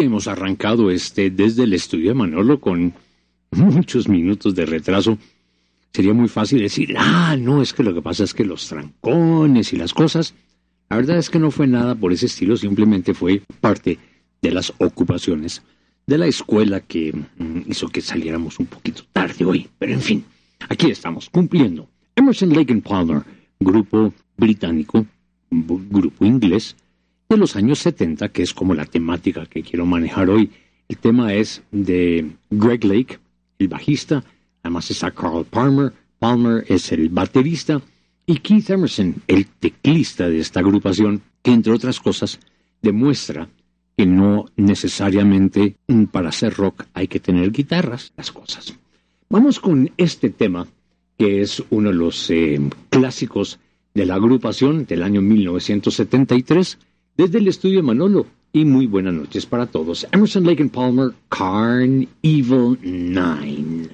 [0.00, 2.94] hemos arrancado este desde el estudio de Manolo con
[3.50, 5.18] muchos minutos de retraso.
[5.92, 9.72] Sería muy fácil decir, ah, no, es que lo que pasa es que los trancones
[9.72, 10.34] y las cosas.
[10.88, 13.98] La verdad es que no fue nada por ese estilo, simplemente fue parte
[14.40, 15.62] de las ocupaciones
[16.06, 19.68] de la escuela que mm, hizo que saliéramos un poquito tarde hoy.
[19.78, 20.24] Pero en fin,
[20.68, 21.88] aquí estamos, cumpliendo.
[22.16, 23.22] Emerson Lake and Palmer,
[23.60, 25.06] grupo británico,
[25.50, 26.76] grupo inglés,
[27.32, 30.50] de los años 70, que es como la temática que quiero manejar hoy.
[30.88, 33.18] El tema es de Greg Lake,
[33.58, 34.22] el bajista,
[34.62, 37.80] además está Carl Palmer, Palmer es el baterista,
[38.26, 42.38] y Keith Emerson, el teclista de esta agrupación, que entre otras cosas
[42.82, 43.48] demuestra
[43.96, 45.76] que no necesariamente
[46.10, 48.74] para hacer rock hay que tener guitarras, las cosas.
[49.30, 50.66] Vamos con este tema,
[51.16, 52.60] que es uno de los eh,
[52.90, 53.58] clásicos
[53.94, 56.78] de la agrupación del año 1973,
[57.16, 58.26] desde el estudio Manolo.
[58.54, 60.06] Y muy buenas noches para todos.
[60.12, 63.88] Emerson Lake and Palmer, Carn Evil 9.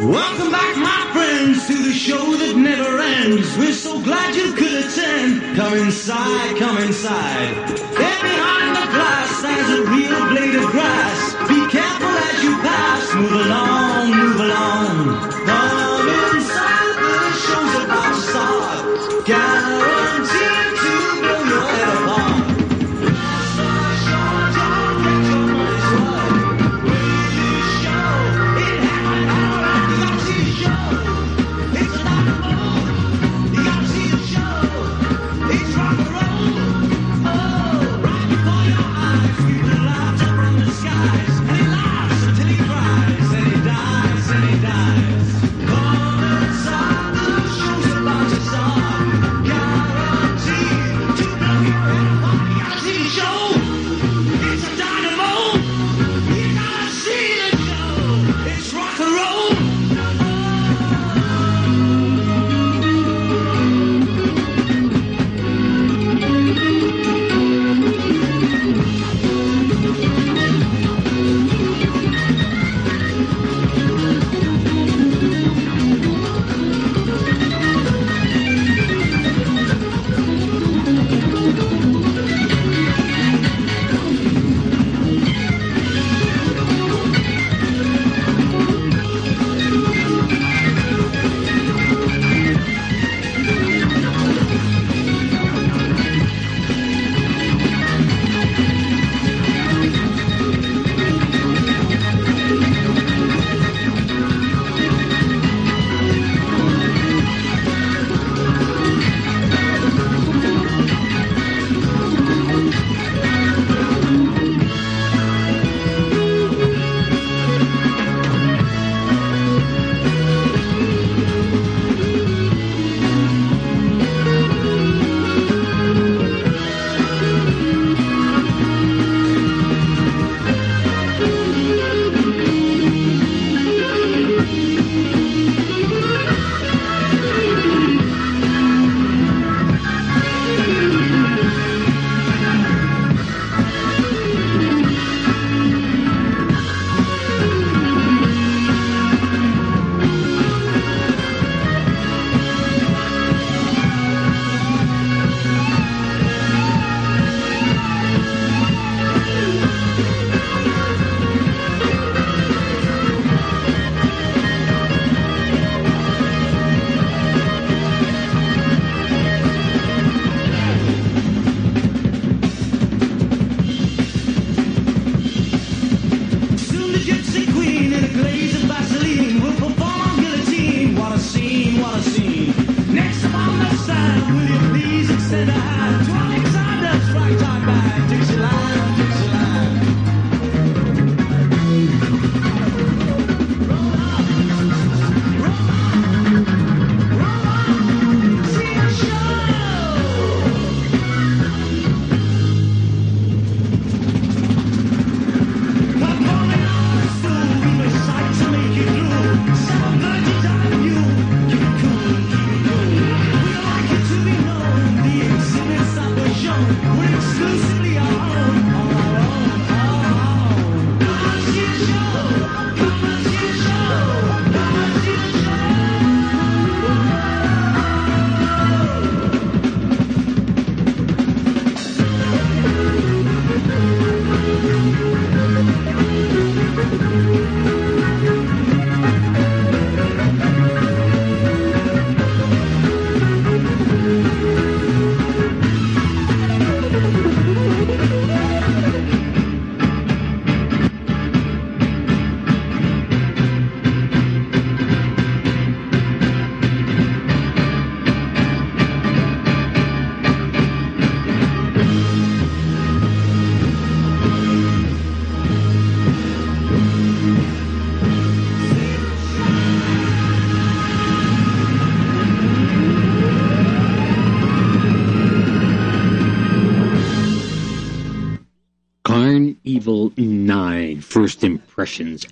[0.00, 3.58] Welcome back, my friends, to the show that never ends.
[3.58, 5.56] We're so glad you could attend.
[5.56, 7.68] Come inside, come inside.
[7.68, 11.34] There behind the glass stands a real blade of grass.
[11.48, 13.14] Be careful as you pass.
[13.14, 14.89] Move along, move along.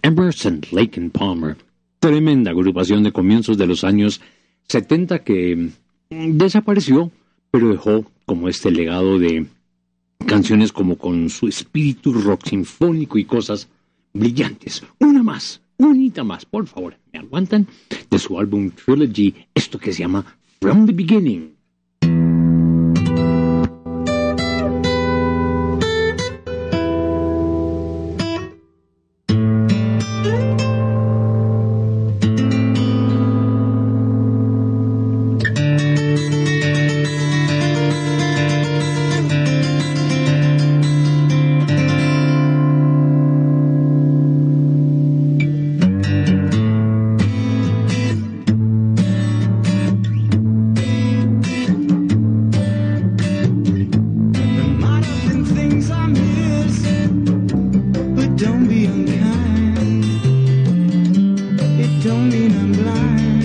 [0.03, 1.57] Emerson, Lake and Palmer.
[1.99, 4.21] Tremenda agrupación de comienzos de los años
[4.69, 5.71] 70 que
[6.11, 7.11] mm, desapareció,
[7.51, 9.47] pero dejó como este legado de
[10.27, 13.69] canciones como con su espíritu rock sinfónico y cosas
[14.13, 14.85] brillantes.
[15.01, 17.67] Una más, unita más, por favor, ¿me aguantan?
[18.11, 20.25] De su álbum Trilogy, esto que se llama
[20.61, 21.58] From the Beginning.
[58.49, 60.05] don't be unkind.
[61.85, 63.38] It don't mean I'm blind.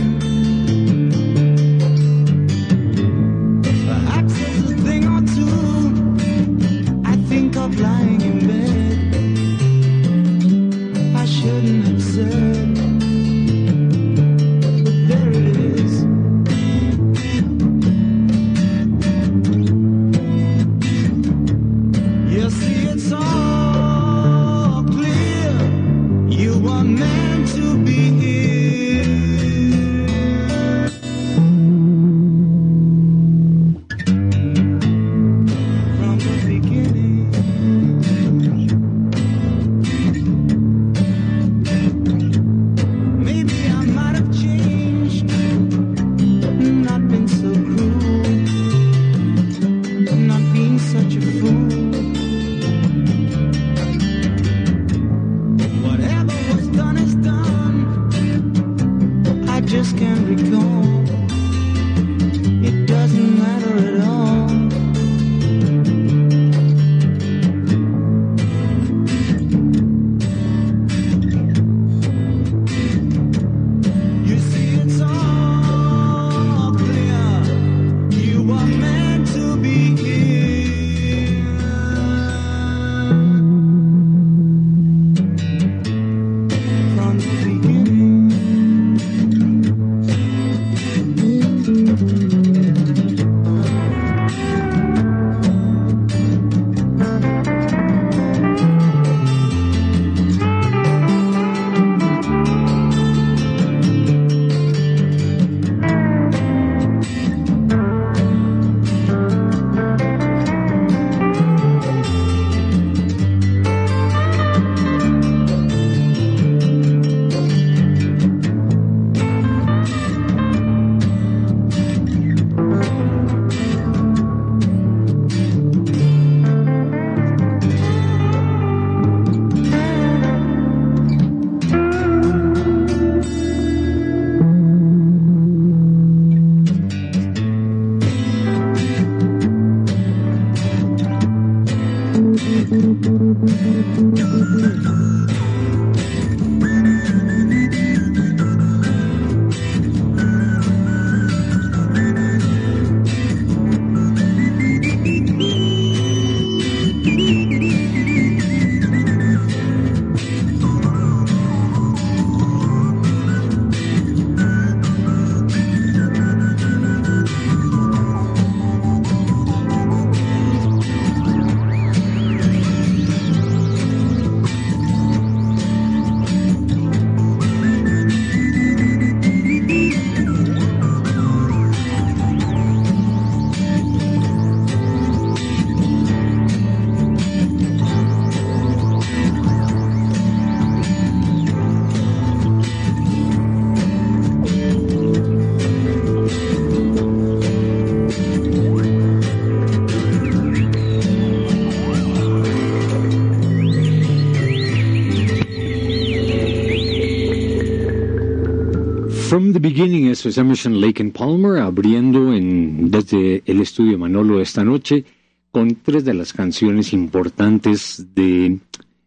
[210.14, 215.06] Es Emerson Lake and Palmer, abriendo en, desde el estudio Manolo esta noche
[215.52, 218.60] con tres de las canciones importantes de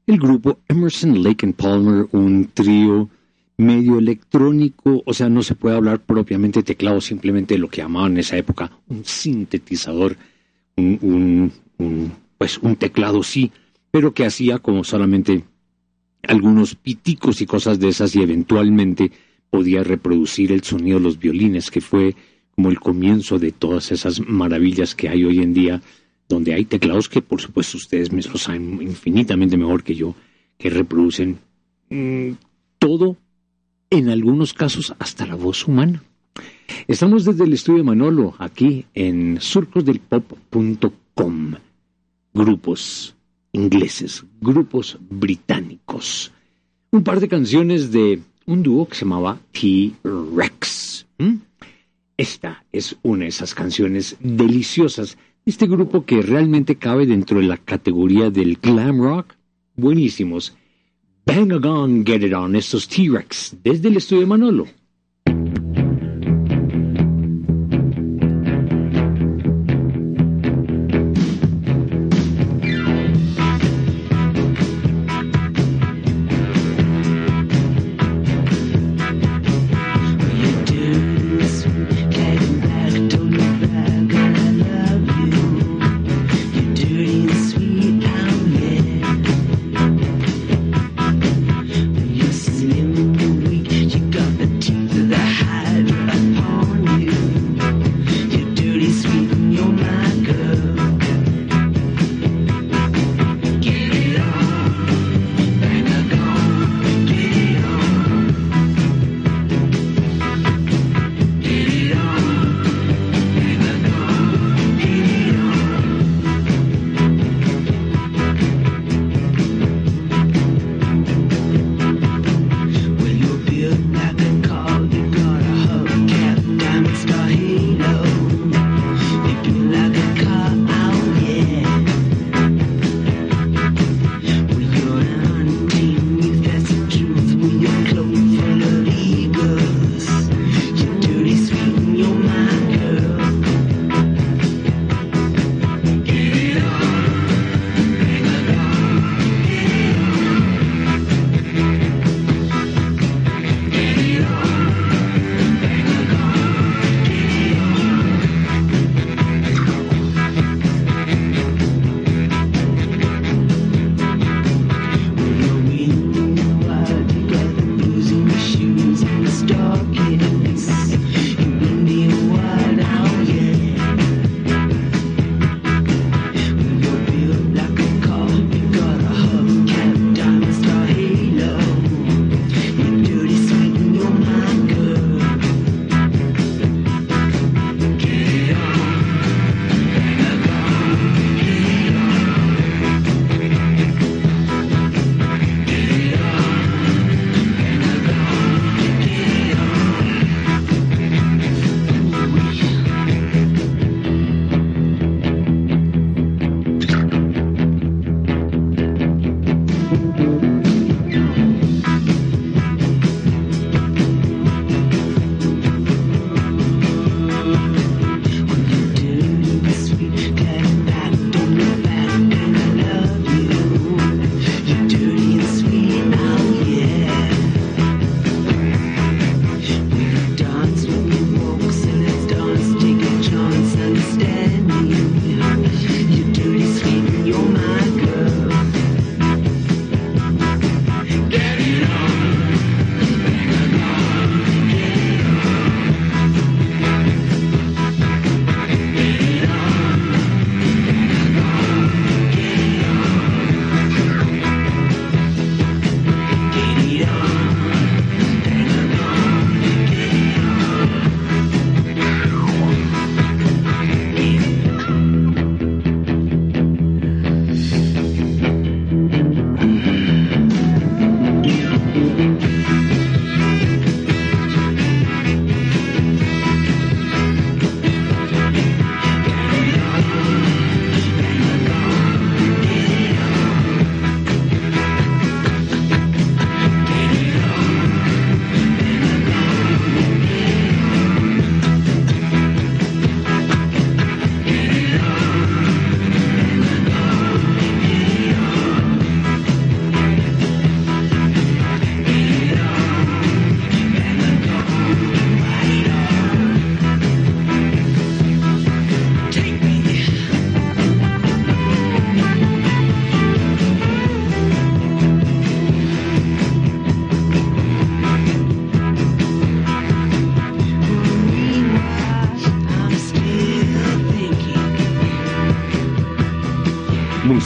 [0.07, 3.09] el grupo Emerson Lake and Palmer, un trío
[3.57, 8.19] medio electrónico, o sea, no se puede hablar propiamente teclado, simplemente lo que llamaban en
[8.19, 10.17] esa época un sintetizador,
[10.77, 13.53] un, un, un, pues un teclado sí,
[13.93, 15.45] pero que hacía como solamente
[16.25, 19.13] algunos piticos y cosas de esas y eventualmente
[19.57, 22.15] podía reproducir el sonido de los violines, que fue
[22.55, 25.81] como el comienzo de todas esas maravillas que hay hoy en día,
[26.29, 30.15] donde hay teclados que por supuesto ustedes lo saben infinitamente mejor que yo,
[30.59, 31.39] que reproducen
[31.89, 32.33] mm,
[32.79, 33.17] todo,
[33.89, 36.03] en algunos casos hasta la voz humana.
[36.87, 41.55] Estamos desde el estudio de Manolo, aquí en surcosdelpop.com.
[42.35, 43.17] Grupos
[43.53, 46.31] ingleses, grupos británicos.
[46.91, 51.07] Un par de canciones de un dúo que se llamaba T-Rex.
[52.17, 57.47] Esta es una de esas canciones deliciosas de este grupo que realmente cabe dentro de
[57.47, 59.35] la categoría del glam rock.
[59.75, 60.57] Buenísimos.
[61.27, 64.67] Bang a get it on, estos T-Rex, desde el estudio de Manolo.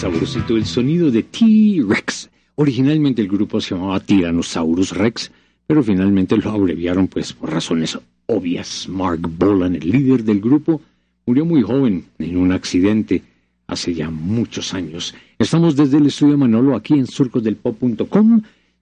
[0.01, 2.31] Sabrosito el sonido de T-Rex.
[2.55, 5.31] Originalmente el grupo se llamaba Tyrannosaurus Rex,
[5.67, 8.89] pero finalmente lo abreviaron pues por razones obvias.
[8.89, 10.81] Mark Bolan, el líder del grupo,
[11.27, 13.23] murió muy joven en un accidente
[13.67, 15.15] hace ya muchos años.
[15.39, 18.41] Estamos desde el estudio Manolo aquí en surcosdelpop.com.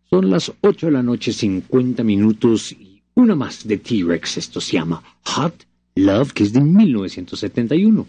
[0.09, 4.37] Son las 8 de la noche, 50 minutos y una más de T-Rex.
[4.37, 8.07] Esto se llama Hot Love, que es de 1971.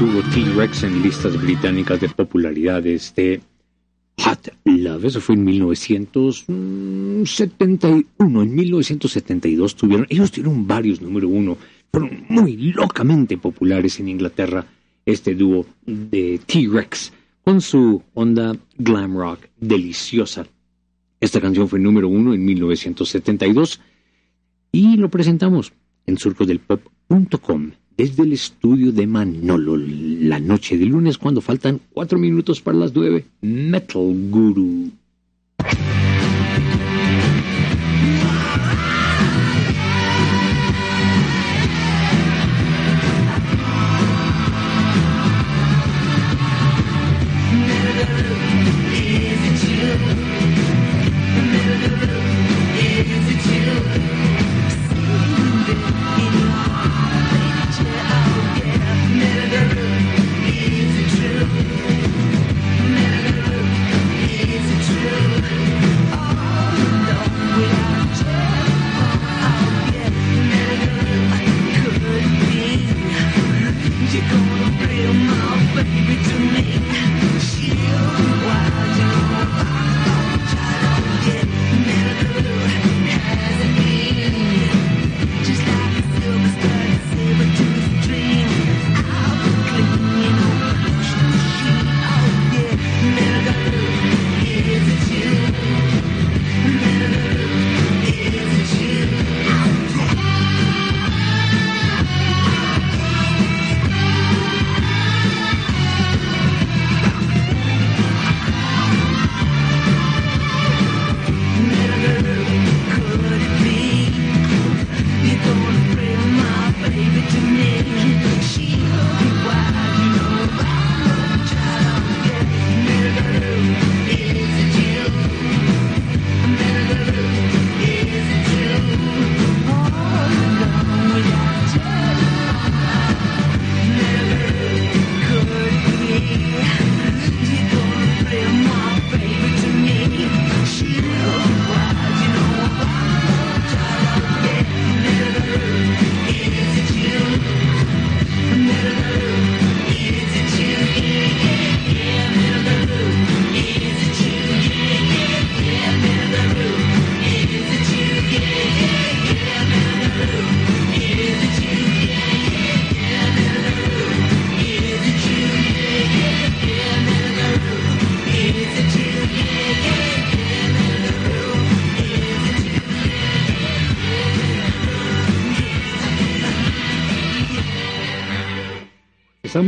[0.00, 3.42] Tuvo T-Rex en listas británicas de popularidad, este
[4.24, 8.42] Hot Love, eso fue en 1971.
[8.42, 11.58] En 1972 tuvieron, ellos tuvieron varios número uno,
[11.92, 14.64] fueron muy locamente populares en Inglaterra,
[15.04, 17.12] este dúo de T-Rex,
[17.44, 20.46] con su onda glam rock deliciosa.
[21.20, 23.82] Esta canción fue número uno en 1972
[24.72, 25.74] y lo presentamos
[26.06, 32.60] en surcosdelpop.com desde el estudio de Manolo la noche de lunes cuando faltan cuatro minutos
[32.60, 33.26] para las nueve.
[33.42, 34.90] Metal Guru.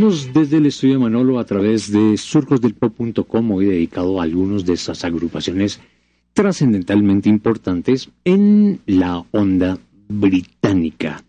[0.02, 5.04] Desde el estudio de Manolo a través de surcosdelpop.com, hoy dedicado a algunas de esas
[5.04, 5.78] agrupaciones
[6.32, 11.22] trascendentalmente importantes en la onda británica.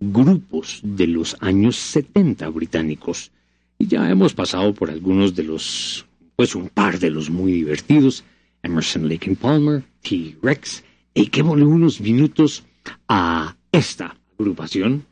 [0.00, 3.30] Grupos de los años 70 británicos.
[3.78, 6.04] Y ya hemos pasado por algunos de los,
[6.34, 8.24] pues un par de los muy divertidos.
[8.64, 10.82] Emerson Lake and Palmer, T-Rex.
[11.14, 12.64] Y que unos minutos
[13.06, 15.04] a esta agrupación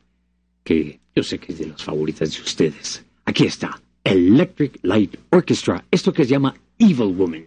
[0.65, 3.03] que yo sé que es de las favoritas de ustedes.
[3.25, 7.47] Aquí está, Electric Light Orchestra, esto que se llama Evil Woman.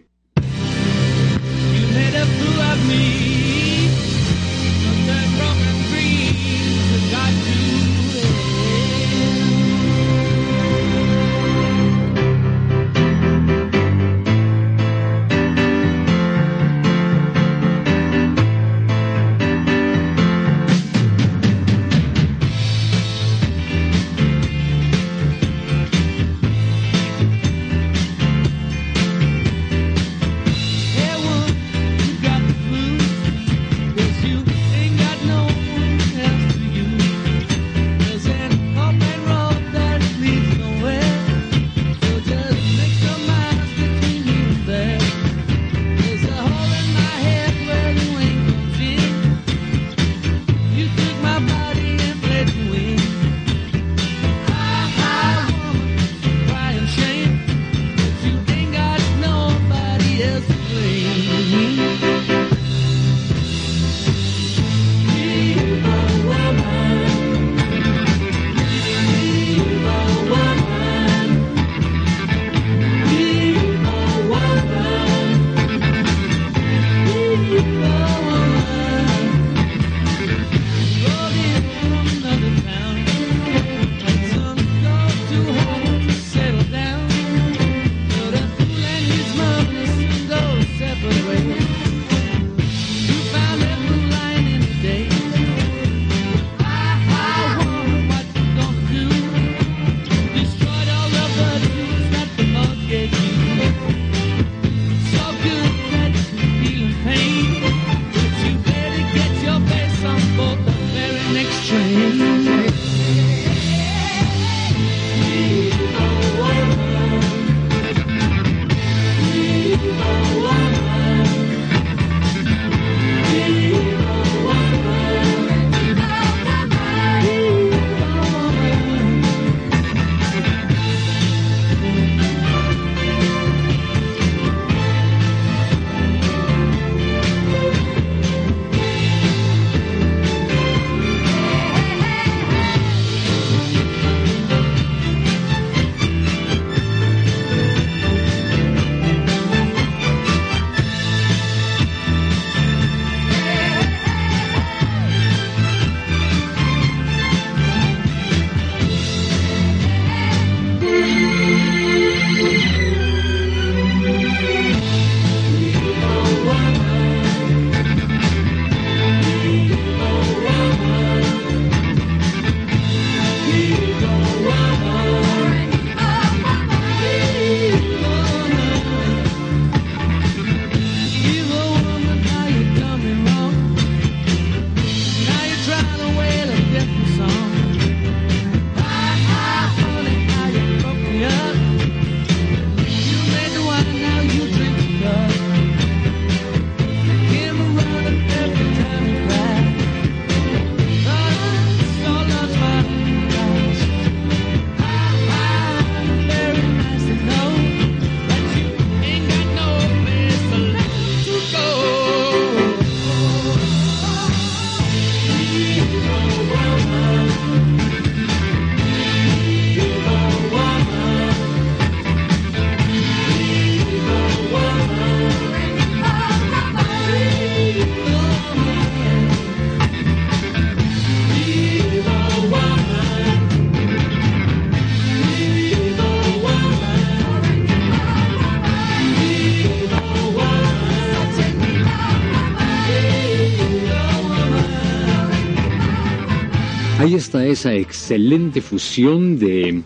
[247.10, 249.82] Ahí está esa excelente fusión de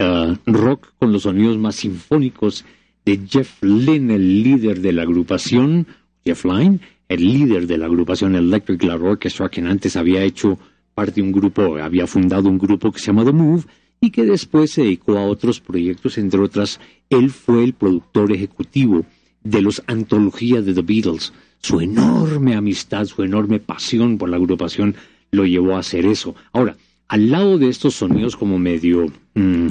[0.00, 2.66] uh, rock con los sonidos más sinfónicos
[3.06, 5.86] de Jeff Lynne, el líder de la agrupación,
[6.26, 10.58] Jeff Lynne, el líder de la agrupación Electric Light Orchestra, quien antes había hecho
[10.92, 13.62] parte de un grupo, había fundado un grupo que se llama The Move
[14.02, 19.06] y que después se dedicó a otros proyectos, entre otras, él fue el productor ejecutivo
[19.42, 21.32] de los antologías de The Beatles.
[21.60, 24.96] Su enorme amistad, su enorme pasión por la agrupación
[25.30, 26.34] lo llevó a hacer eso.
[26.52, 26.76] Ahora,
[27.08, 29.68] al lado de estos sonidos como medio mm,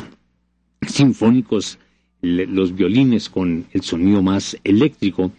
[0.87, 1.77] sinfónicos,
[2.21, 5.31] los violines con el sonido más eléctrico,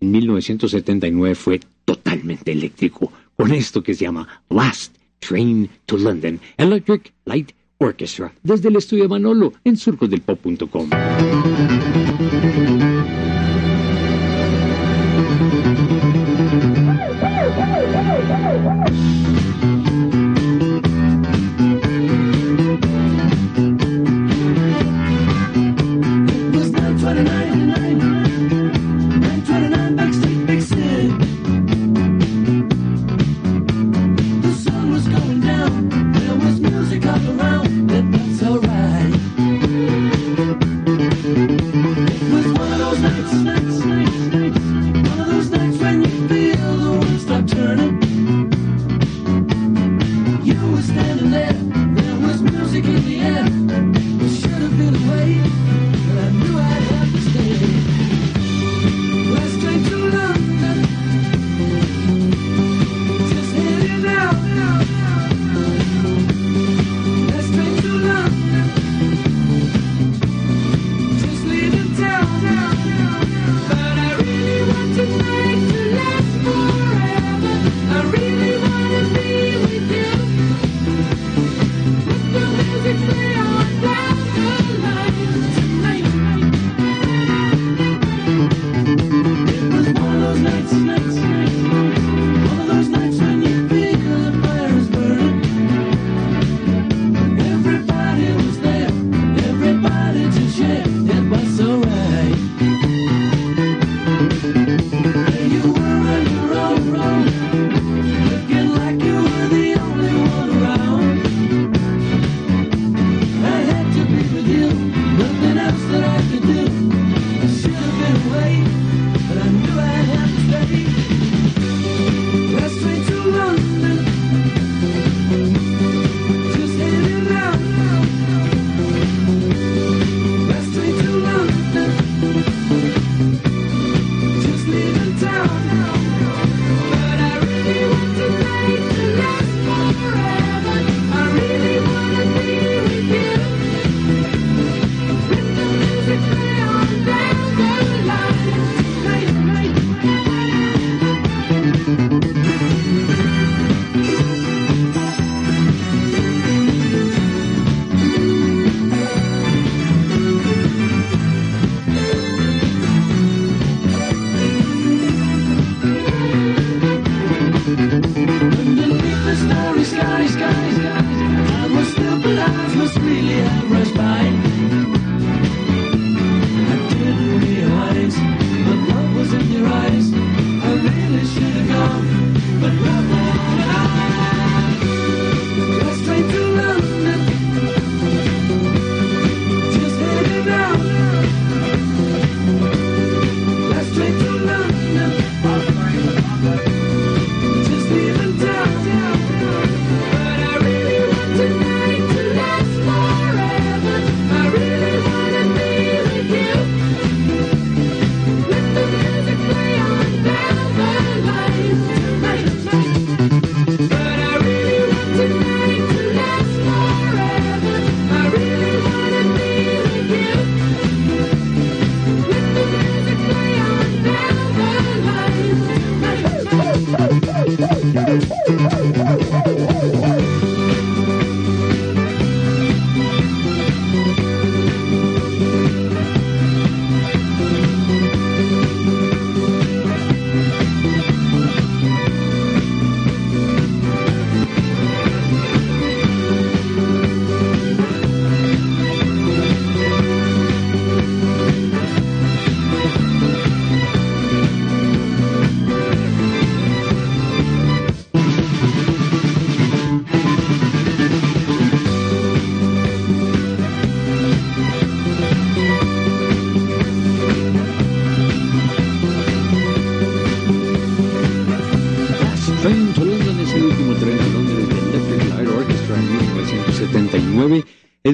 [0.00, 7.12] en 1979 fue totalmente eléctrico, con esto que se llama Last Train to London, Electric
[7.24, 10.90] Light Orchestra, desde el estudio Manolo en surcosdelpop.com.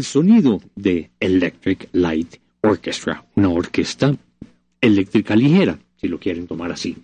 [0.01, 4.16] El sonido de Electric Light Orchestra, una orquesta
[4.80, 6.96] eléctrica ligera, si lo quieren tomar así.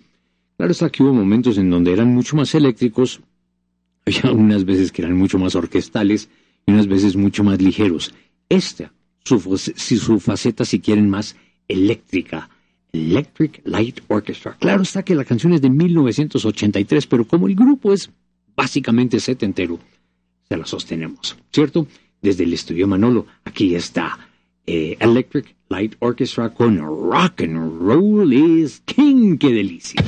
[0.57, 3.21] Claro está que hubo momentos en donde eran mucho más eléctricos,
[4.07, 6.27] había unas veces que eran mucho más orquestales
[6.65, 8.15] y unas veces mucho más ligeros.
[8.49, 8.91] Esta,
[9.23, 11.35] su, su faceta, si quieren, más
[11.67, 12.49] eléctrica,
[12.91, 14.57] Electric Light Orchestra.
[14.59, 18.09] Claro está que la canción es de 1983, pero como el grupo es
[18.55, 19.77] básicamente setentero,
[20.49, 21.85] se la sostenemos, ¿cierto?
[22.21, 24.17] Desde el estudio Manolo, aquí está
[24.65, 29.37] eh, Electric Light Orchestra con Rock and Roll is King.
[29.37, 30.03] ¡Qué delicia!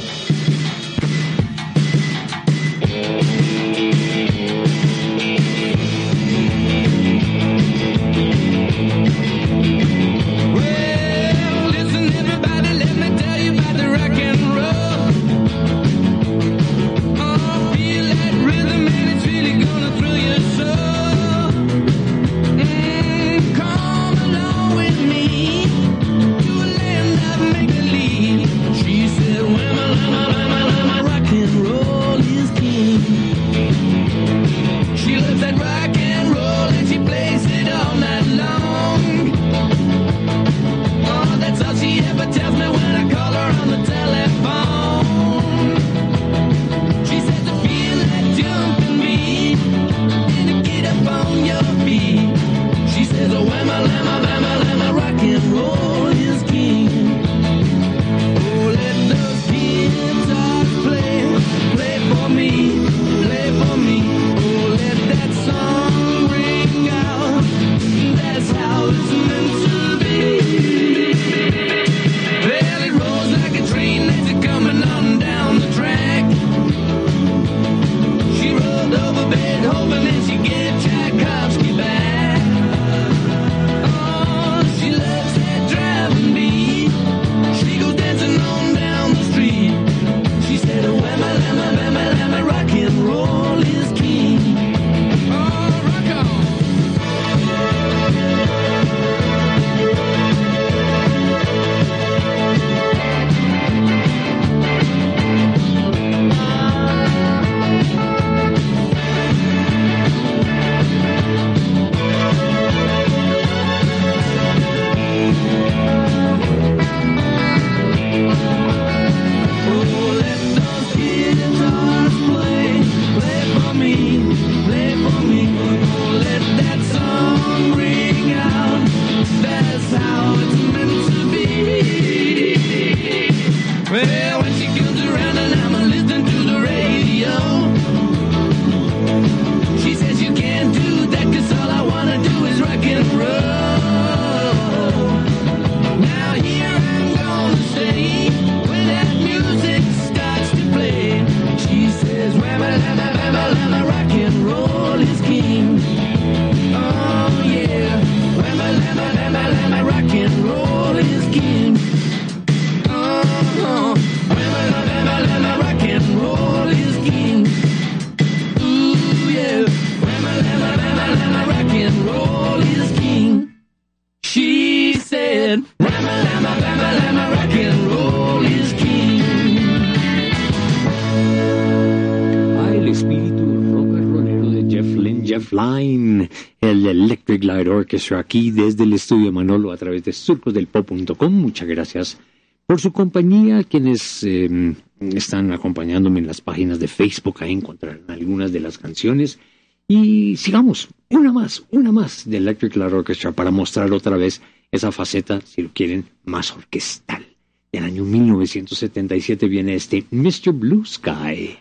[188.17, 191.33] Aquí desde el estudio Manolo a través de surcosdelpop.com.
[191.33, 192.17] Muchas gracias
[192.65, 193.63] por su compañía.
[193.63, 199.39] Quienes em, están acompañándome en las páginas de Facebook, ahí encontrarán algunas de las canciones.
[199.87, 204.41] Y sigamos, una más, una más de Electric Light Orchestra para mostrar otra vez
[204.71, 207.25] esa faceta, si lo quieren, más orquestal.
[207.71, 210.51] Del año 1977 viene este Mr.
[210.53, 211.57] Blue Sky.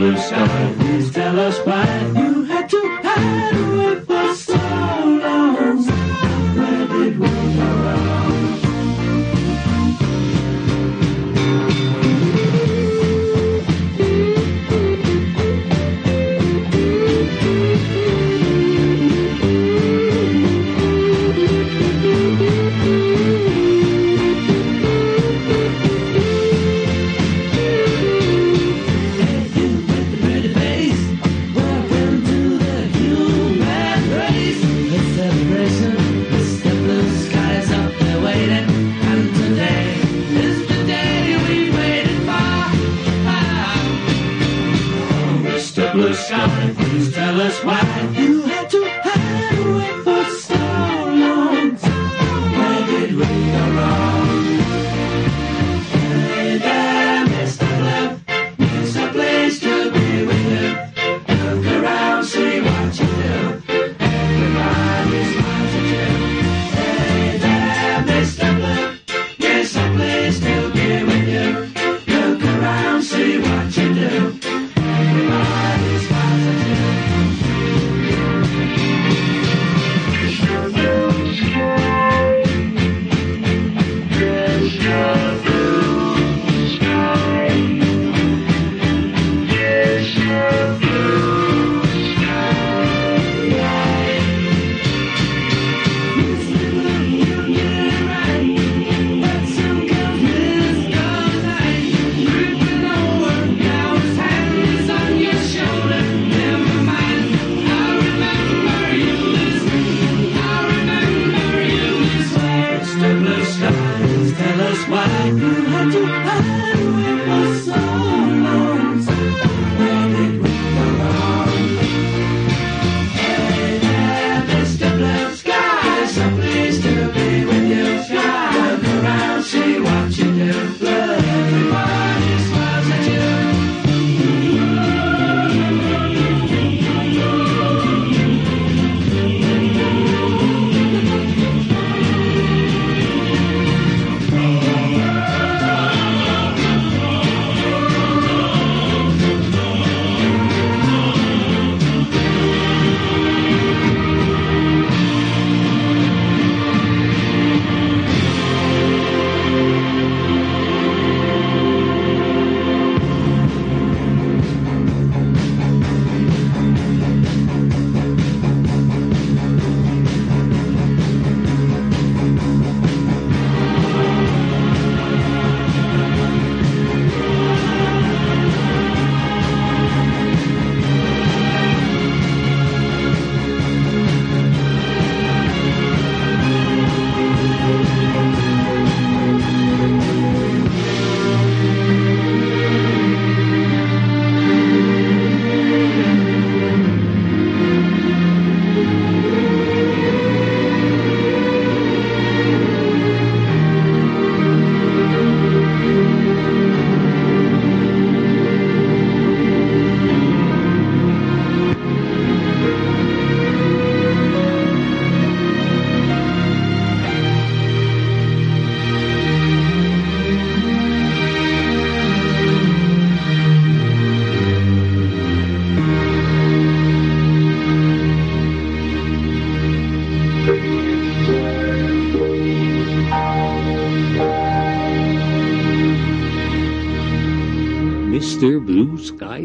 [0.00, 2.29] Blue Sky, please tell us why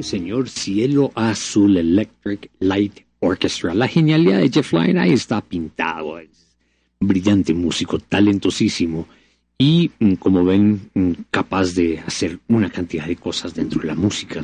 [0.06, 3.74] señor Cielo Azul Electric Light Orchestra.
[3.74, 6.20] La genialidad de Jeff Lynne ahí está pintado.
[6.20, 6.30] Es
[7.00, 9.08] brillante músico, talentosísimo
[9.58, 13.96] y, mm, como ven, mm, capaz de hacer una cantidad de cosas dentro de la
[13.96, 14.44] música.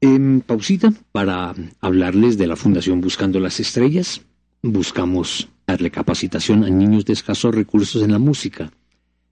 [0.00, 4.20] En pausita para hablarles de la Fundación Buscando las Estrellas.
[4.62, 8.70] Buscamos darle capacitación a niños de escasos recursos en la música.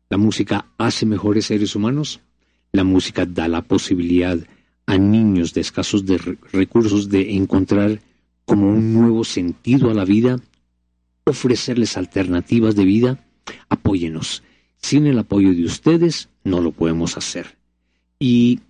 [0.09, 2.21] La música hace mejores seres humanos.
[2.73, 4.39] La música da la posibilidad
[4.87, 8.01] a niños de escasos de re- recursos de encontrar
[8.45, 10.41] como un nuevo sentido a la vida,
[11.25, 13.25] ofrecerles alternativas de vida.
[13.69, 14.43] Apóyenos.
[14.77, 17.57] Sin el apoyo de ustedes no lo podemos hacer.
[18.19, 18.61] Y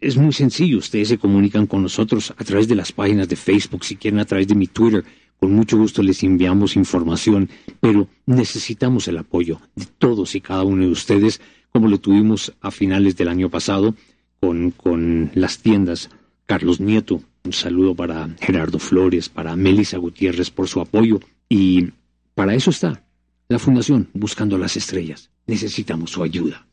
[0.00, 3.84] es muy sencillo, ustedes se comunican con nosotros a través de las páginas de Facebook,
[3.84, 5.04] si quieren a través de mi Twitter,
[5.38, 7.48] con mucho gusto les enviamos información,
[7.80, 12.70] pero necesitamos el apoyo de todos y cada uno de ustedes, como lo tuvimos a
[12.70, 13.94] finales del año pasado
[14.40, 16.10] con, con las tiendas
[16.46, 17.22] Carlos Nieto.
[17.44, 21.20] Un saludo para Gerardo Flores, para Melissa Gutiérrez por su apoyo.
[21.48, 21.90] Y
[22.34, 23.02] para eso está
[23.48, 25.30] la Fundación Buscando las Estrellas.
[25.46, 26.66] Necesitamos su ayuda.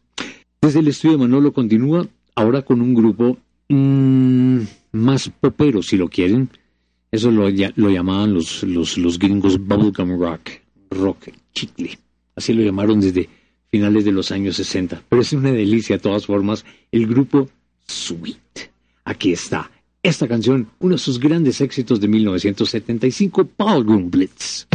[0.61, 3.38] Desde el estudio de Manolo continúa ahora con un grupo
[3.70, 4.59] mmm,
[4.91, 6.49] más popero, si lo quieren.
[7.11, 10.49] Eso lo, lo llamaban los, los, los gringos bubblegum rock,
[10.91, 11.97] rock chicle.
[12.36, 13.30] Así lo llamaron desde
[13.72, 15.03] finales de los años 60.
[15.07, 17.49] Pero es una delicia, de todas formas, el grupo
[17.88, 18.69] Sweet.
[19.05, 19.71] Aquí está.
[20.03, 24.67] Esta canción, uno de sus grandes éxitos de 1975, Ballroom Blitz.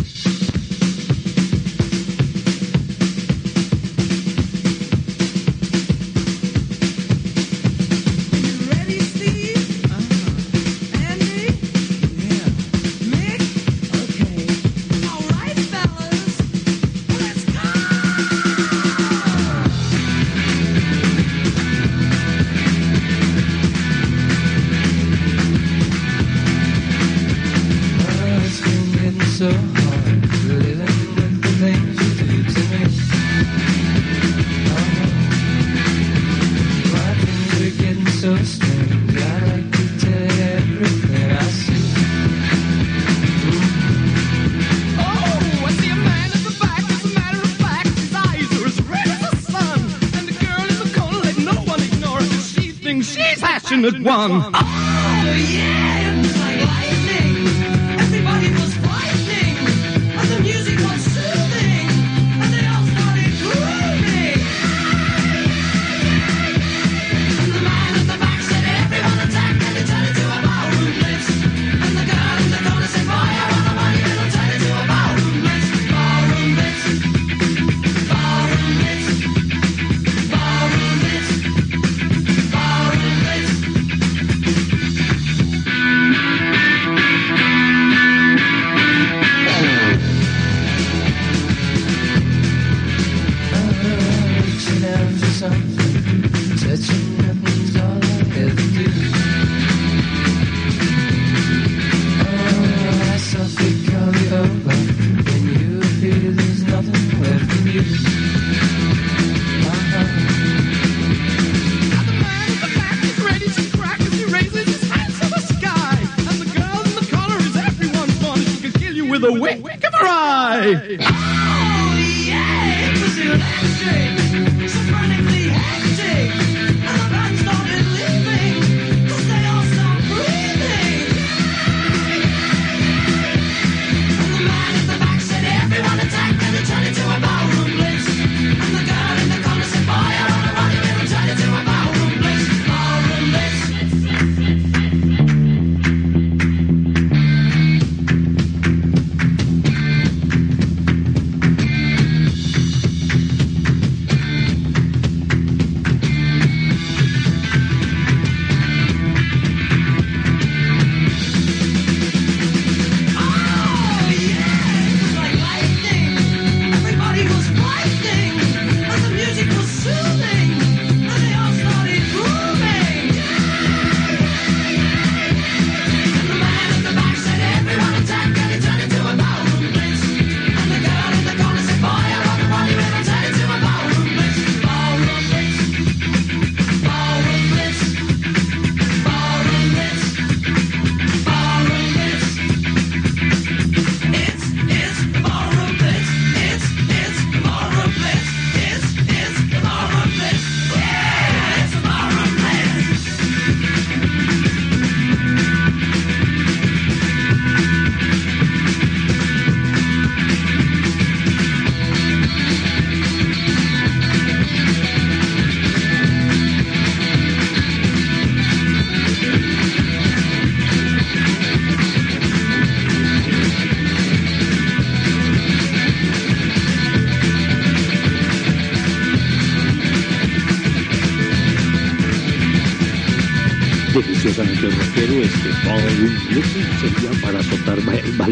[53.81, 54.51] One.
[54.55, 56.22] Oh, yeah.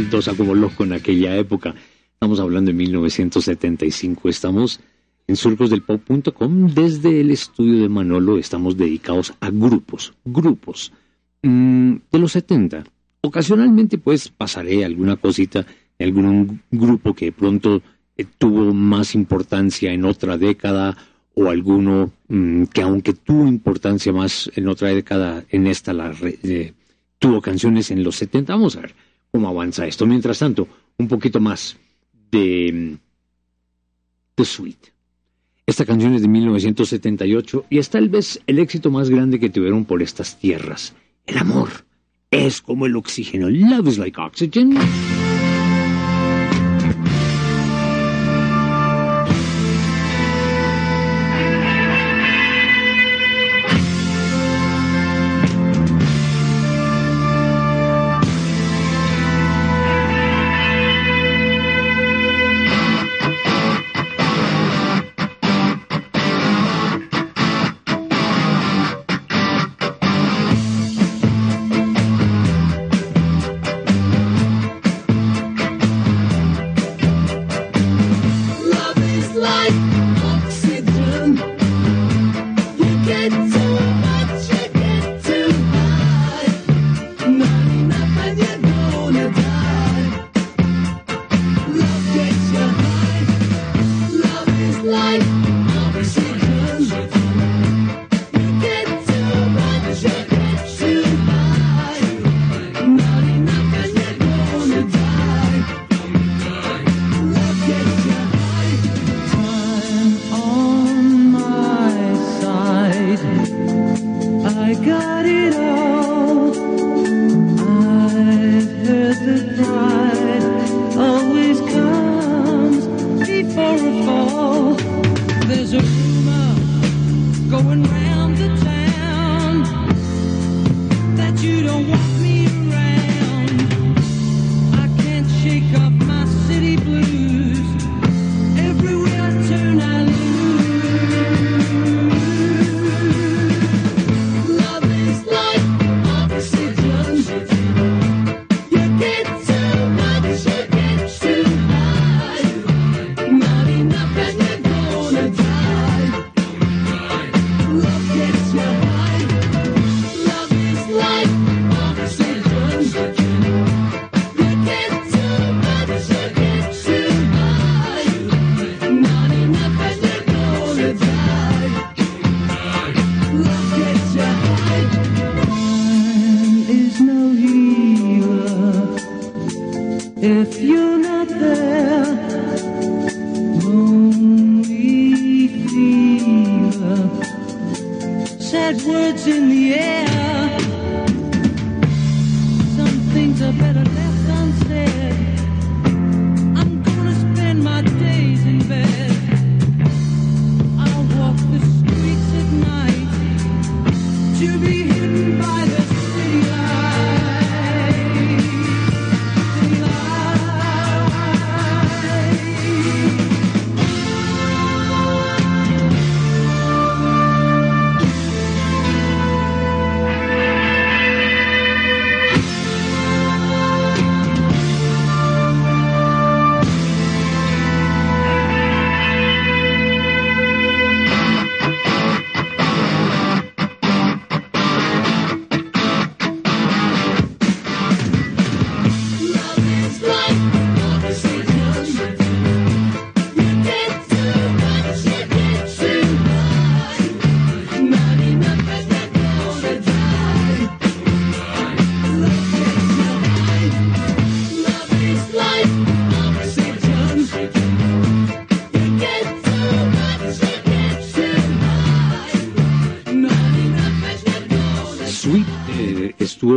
[0.01, 1.74] Baldosa como loco en aquella época.
[2.14, 4.28] Estamos hablando de 1975.
[4.28, 4.80] Estamos
[5.26, 6.68] en surcosdelpop.com.
[6.68, 10.92] Desde el estudio de Manolo estamos dedicados a grupos, grupos
[11.42, 12.84] mm, de los 70,
[13.20, 15.66] ocasionalmente pues pasaré alguna cosita
[15.98, 17.82] de algún grupo que de pronto
[18.16, 20.96] eh, tuvo más importancia en otra década
[21.34, 26.72] o alguno mm, que aunque tuvo importancia más en otra década, en esta la eh,
[27.18, 28.55] tuvo canciones en los 70.
[28.55, 30.07] Vamos a ver cómo avanza esto.
[30.07, 30.68] Mientras tanto,
[30.99, 31.76] un poquito más
[32.31, 32.99] de
[34.35, 34.93] The Sweet.
[35.66, 39.85] Esta canción es de 1978 y es tal vez el éxito más grande que tuvieron
[39.85, 40.95] por estas tierras.
[41.26, 41.68] El amor
[42.31, 43.49] es como el oxígeno.
[43.49, 44.76] Love is like oxygen.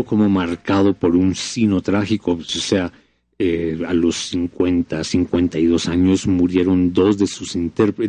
[0.02, 2.92] Como marcado por un sino trágico, o sea,
[3.38, 7.58] eh, a los 50, 52 años murieron dos de sus,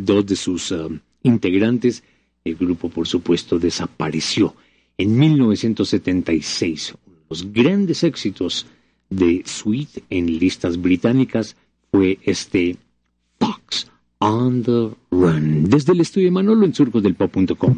[0.01, 2.03] dos de sus um, integrantes,
[2.43, 4.55] el grupo por supuesto desapareció.
[4.97, 6.95] En 1976,
[7.29, 8.65] los grandes éxitos
[9.09, 11.55] de Sweet en listas británicas
[11.91, 12.77] fue este
[13.39, 13.87] Fox
[14.19, 17.75] on the desde el estudio de Manolo en surcosdelpop.com.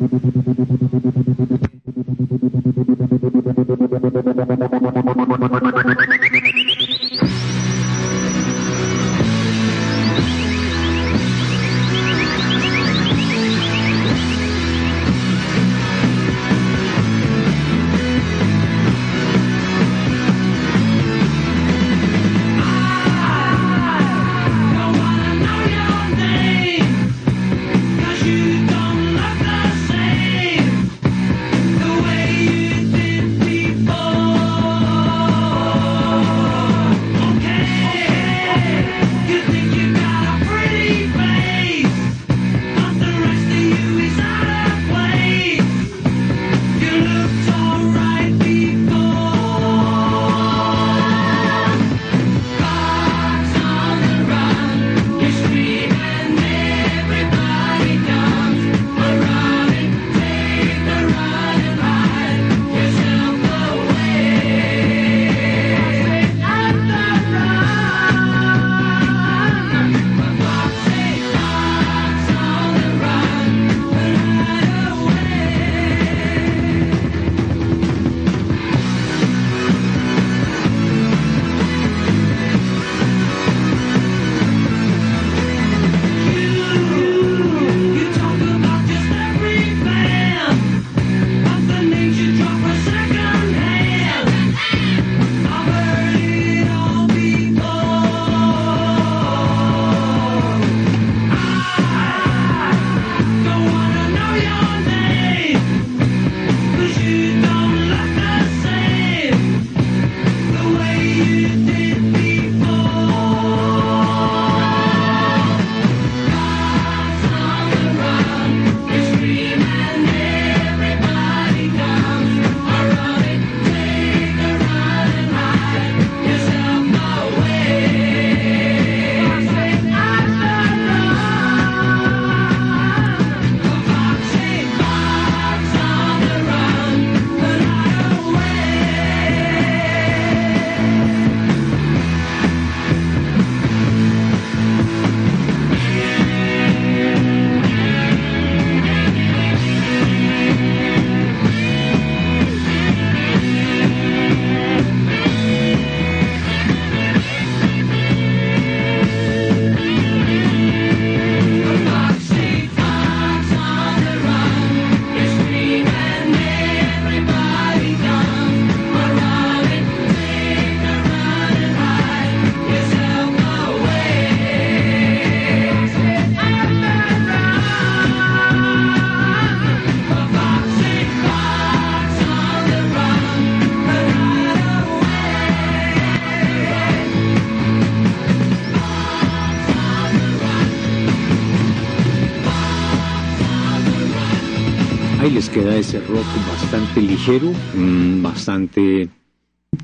[195.80, 199.10] ese rock bastante ligero, mm, bastante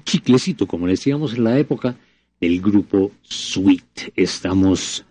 [0.04, 1.96] chiclecito, como decíamos en la época,
[2.42, 4.12] del grupo Sweet.
[4.16, 5.06] Estamos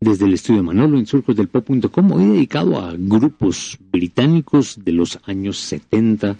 [0.00, 5.58] desde el estudio de Manolo en surcosdelpop.com, hoy dedicado a grupos británicos de los años
[5.58, 6.36] 70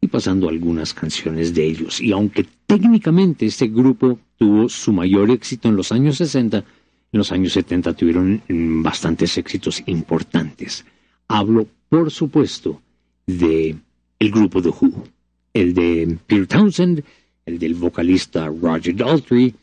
[0.00, 2.00] y pasando algunas canciones de ellos.
[2.00, 6.64] Y aunque técnicamente este grupo tuvo su mayor éxito en los años 60, en
[7.12, 10.84] los años 70 tuvieron mm, bastantes éxitos importantes.
[11.28, 12.82] Hablo, por supuesto,
[13.26, 13.76] de
[14.18, 15.04] el grupo The Who,
[15.52, 17.04] el de Peter Townsend,
[17.44, 19.54] el del vocalista Roger Daltrey,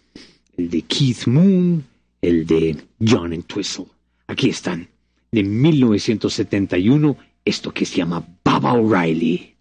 [0.58, 1.84] el de Keith Moon,
[2.22, 3.86] el de John Entwistle.
[4.28, 4.88] Aquí están,
[5.32, 9.56] de 1971, esto que se llama Baba O'Reilly.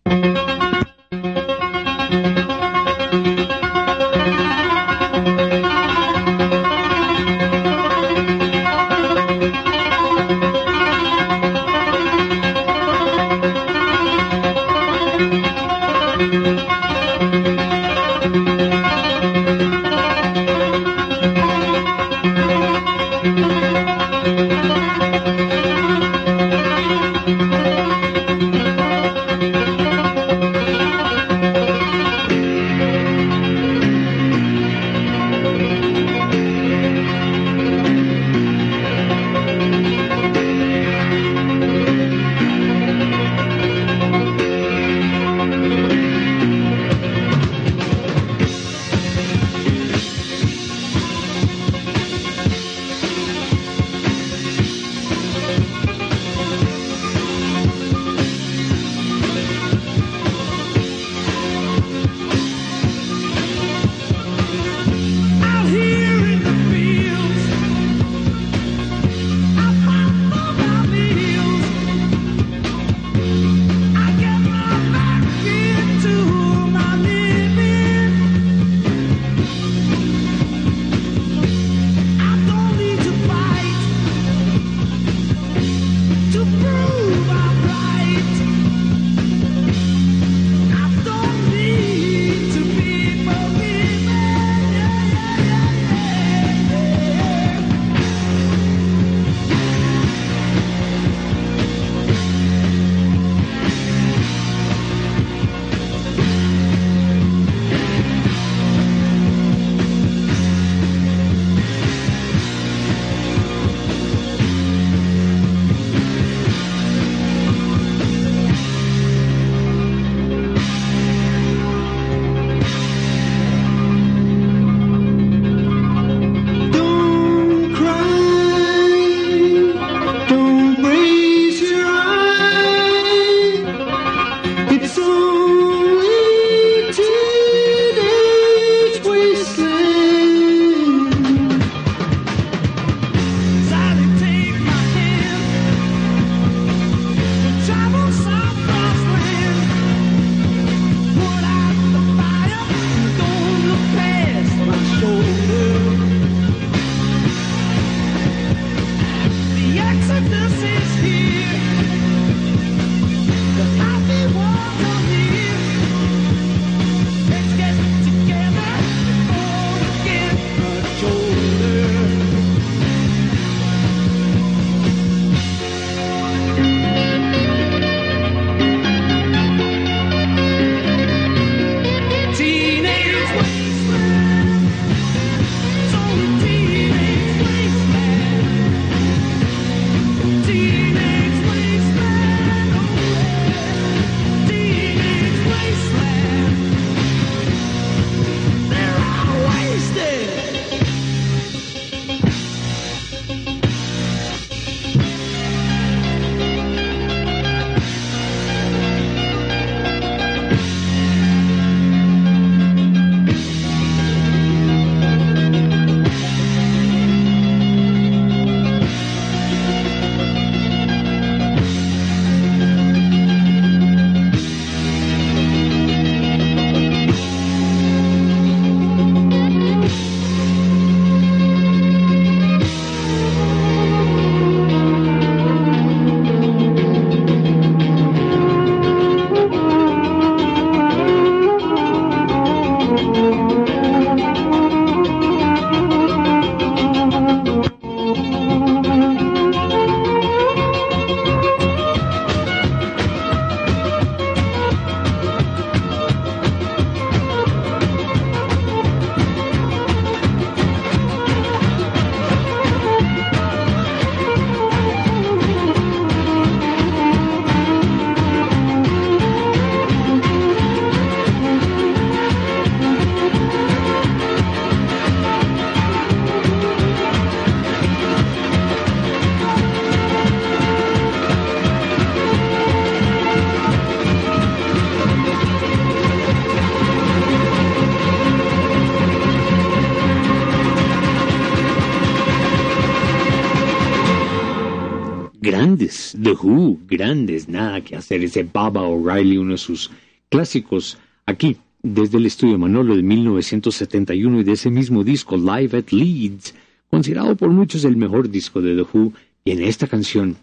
[296.23, 299.91] The Who, grandes, nada que hacer, ese Baba O'Reilly, uno de sus
[300.29, 305.91] clásicos, aquí, desde el estudio Manolo de 1971 y de ese mismo disco, Live at
[305.91, 306.55] Leeds,
[306.89, 309.13] considerado por muchos el mejor disco de The Who,
[309.45, 310.37] y en esta canción,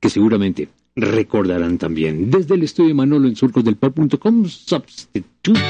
[0.00, 5.60] que seguramente recordarán también, desde el estudio Manolo en surcosdelpop.com, Substitute.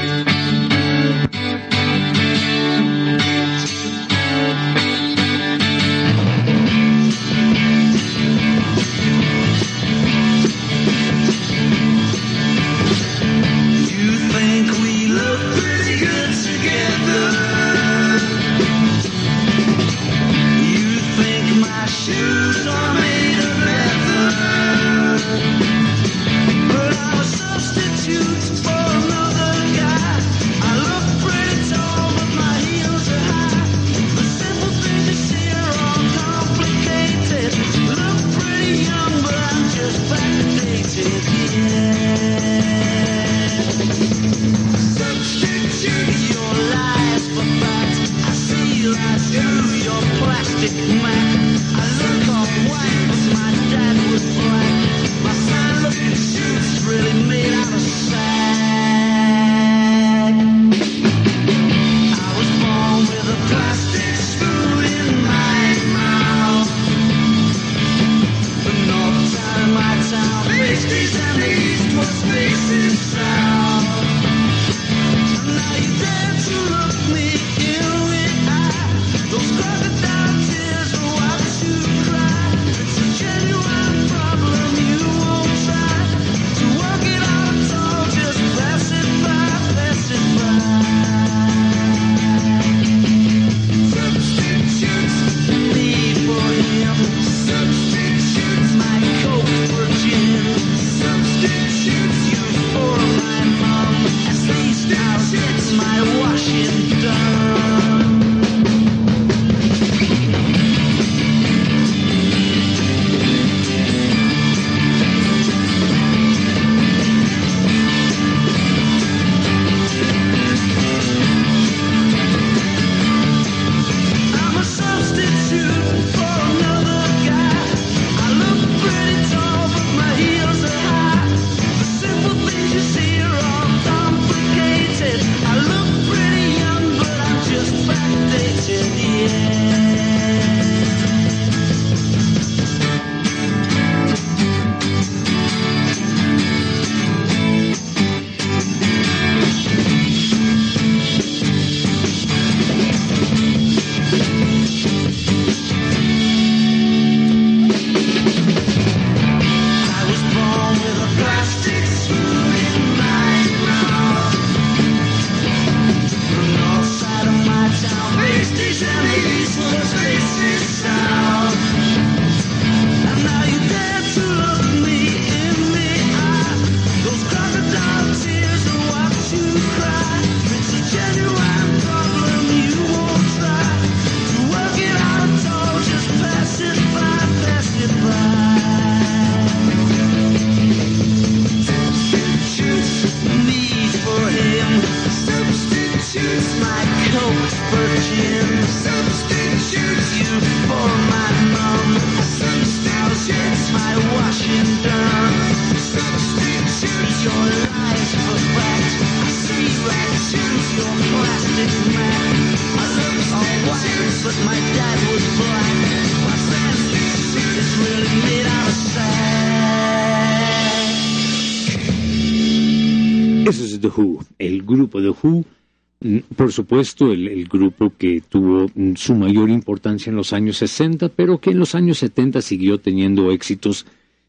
[226.53, 231.51] Supuesto, el, grupo que tuvo mm, su mayor importancia en los años 60, pero que
[231.51, 233.85] en los años 70 siguió teniendo éxitos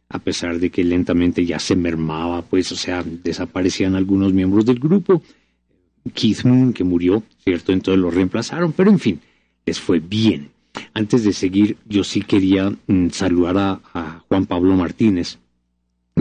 [0.08, 4.78] a pesar de que lentamente ya se mermaba, pues, o sea, desaparecían algunos miembros del
[4.78, 5.22] grupo.
[6.12, 7.72] Keith Moon, que murió, ¿cierto?
[7.72, 9.20] Entonces lo reemplazaron, pero en fin,
[9.64, 10.50] les fue bien.
[10.92, 15.38] Antes de seguir, yo sí quería mm, saludar a, a, Juan Pablo Martínez,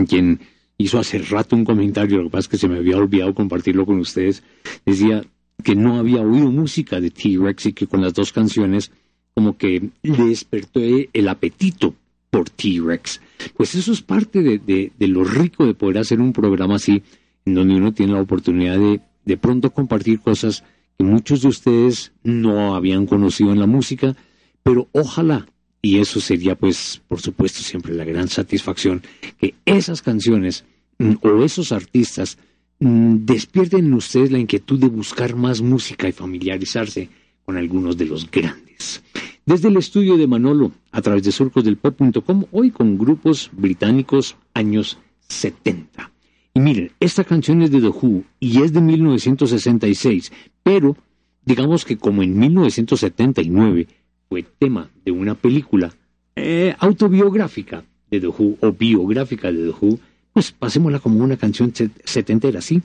[0.08, 0.40] quien
[0.78, 3.86] hizo hace rato un comentario, lo que pasa es que se me había olvidado compartirlo
[3.86, 4.42] con ustedes.
[4.84, 5.24] Decía,
[5.62, 8.90] que no había oído música de T-Rex y que con las dos canciones
[9.34, 11.94] como que le despertó el apetito
[12.30, 13.20] por T-Rex.
[13.56, 17.02] Pues eso es parte de, lo rico de poder hacer un programa así,
[17.44, 20.64] en donde uno tiene la oportunidad de de pronto compartir cosas
[20.96, 24.14] que muchos de ustedes no habían conocido en la música,
[24.62, 25.46] pero ojalá
[25.82, 29.02] Y eso sería, pues, por supuesto, siempre la gran satisfacción
[29.38, 30.64] que esas canciones
[30.98, 32.38] mm, o esos artistas
[32.84, 37.08] despierten en ustedes la inquietud de buscar más música y familiarizarse
[37.44, 39.02] con algunos de los grandes.
[39.46, 44.98] Desde el estudio de Manolo, a través de surcosdelpop.com, hoy con grupos británicos años
[45.28, 46.10] 70.
[46.54, 50.32] Y miren, esta canción es de The Who y es de 1966,
[50.62, 50.96] pero
[51.44, 53.86] digamos que como en 1979
[54.28, 55.94] fue tema de una película
[56.36, 59.96] eh, autobiográfica de The o biográfica de The
[60.34, 61.72] pues pasémosla como una canción
[62.04, 62.82] setentera, ¿sí?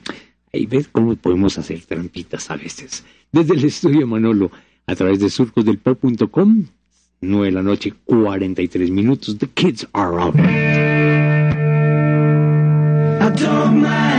[0.54, 3.04] Ahí ves cómo podemos hacer trampitas a veces.
[3.32, 4.50] Desde el estudio Manolo,
[4.86, 6.66] a través de surcosdelpop.com,
[7.20, 9.36] 9 de la noche, 43 minutos.
[9.36, 10.34] The kids are out.
[13.20, 14.10] I don't mind.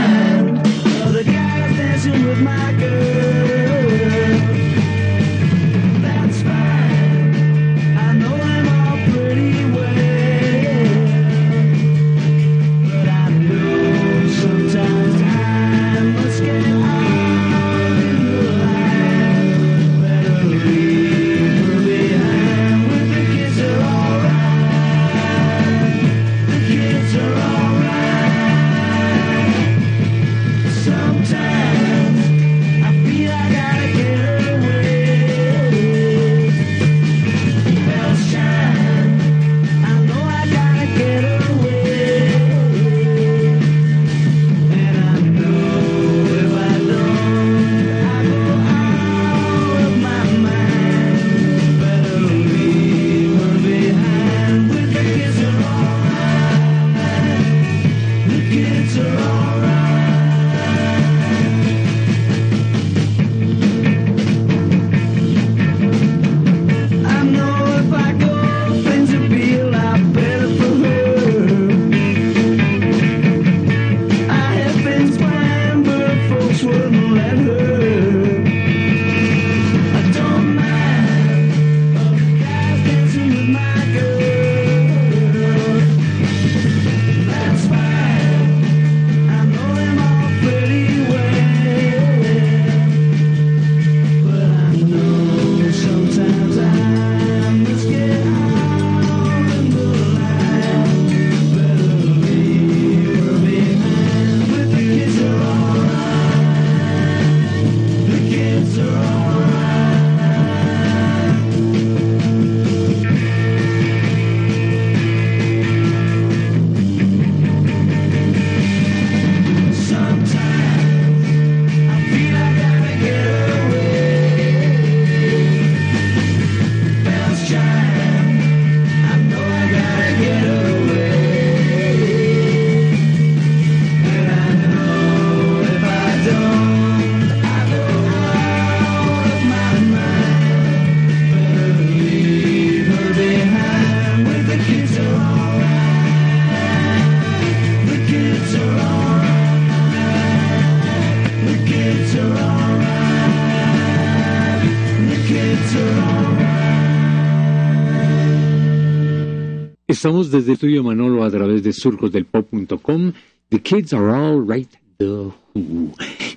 [160.01, 163.11] Estamos desde estudio Manolo a través de surcosdelpop.com.
[163.49, 164.67] The Kids Are All Right,
[164.97, 165.93] The Who.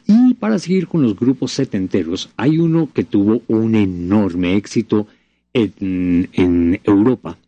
[0.07, 5.07] Y para seguir con los grupos setenteros, hay uno que tuvo un enorme éxito
[5.55, 7.39] en, en Europa.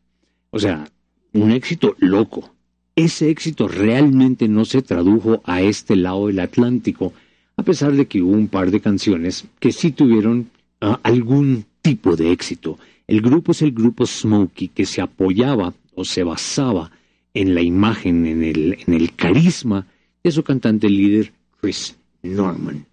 [0.48, 0.88] O sea,
[1.34, 2.50] un éxito loco.
[2.94, 7.12] Ese éxito realmente no se tradujo a este lado del Atlántico,
[7.58, 10.48] a pesar de que hubo un par de canciones que sí tuvieron
[10.80, 12.78] uh, algún tipo de éxito.
[13.06, 16.92] El grupo es el grupo Smokey, que se apoyaba o se basaba
[17.34, 19.86] en la imagen, en el, en el carisma
[20.22, 22.86] de su cantante líder Chris Norman.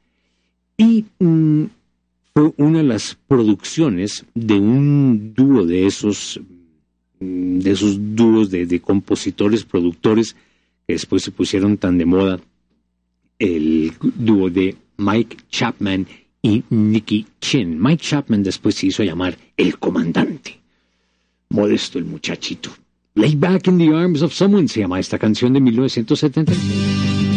[0.77, 1.65] Y mm,
[2.33, 6.39] fue una de las producciones de un dúo de esos,
[7.19, 10.35] mm, de esos dúos de, de compositores, productores,
[10.87, 12.39] que después se pusieron tan de moda,
[13.39, 16.07] el dúo de Mike Chapman
[16.41, 17.81] y Nicky Chin.
[17.81, 20.59] Mike Chapman después se hizo llamar el comandante.
[21.49, 22.71] Modesto el muchachito.
[23.15, 27.32] Lay Back in the Arms of Someone se llama esta canción de 1976.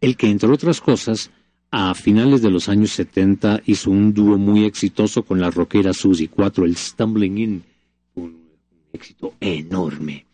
[0.00, 1.30] El que entre otras cosas
[1.70, 6.28] a finales de los años 70 hizo un dúo muy exitoso con la rockera Susie
[6.28, 7.62] 4, el Stumbling In,
[8.14, 8.36] un
[8.92, 10.24] éxito enorme.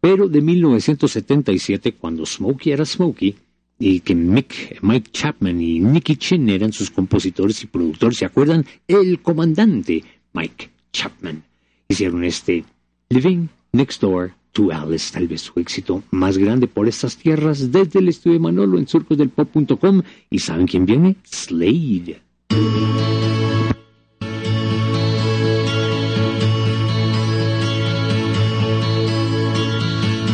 [0.00, 3.36] Pero de 1977, cuando Smokey era Smokey,
[3.78, 8.64] y que Mick, Mike Chapman y Nicky Chin eran sus compositores y productores, ¿se acuerdan?
[8.86, 11.42] El comandante Mike Chapman.
[11.88, 12.64] Hicieron este
[13.08, 17.98] Living Next Door to Alice, tal vez su éxito más grande por estas tierras desde
[17.98, 20.02] el estudio de Manolo en surcosdelpop.com.
[20.30, 21.16] ¿Y saben quién viene?
[21.24, 22.20] Slade.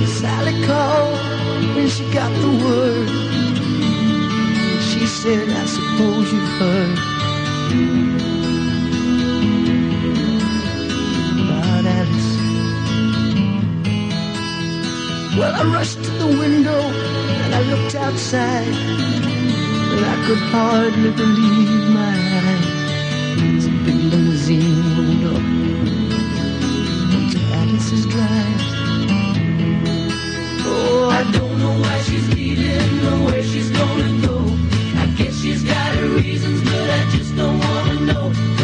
[0.07, 3.09] Sally called when she got the word.
[4.81, 8.28] She said, I suppose you've heard
[15.39, 18.75] Well, I rushed to the window and I looked outside,
[19.89, 23.67] but I could hardly believe my eyes.
[23.67, 25.45] A big limousine rolled up
[27.15, 28.63] into Alice's drive.
[30.67, 34.39] Oh, I don't know why she's leaving or where she's gonna go.
[34.97, 38.58] I guess she's got her reasons, but I just don't wanna know.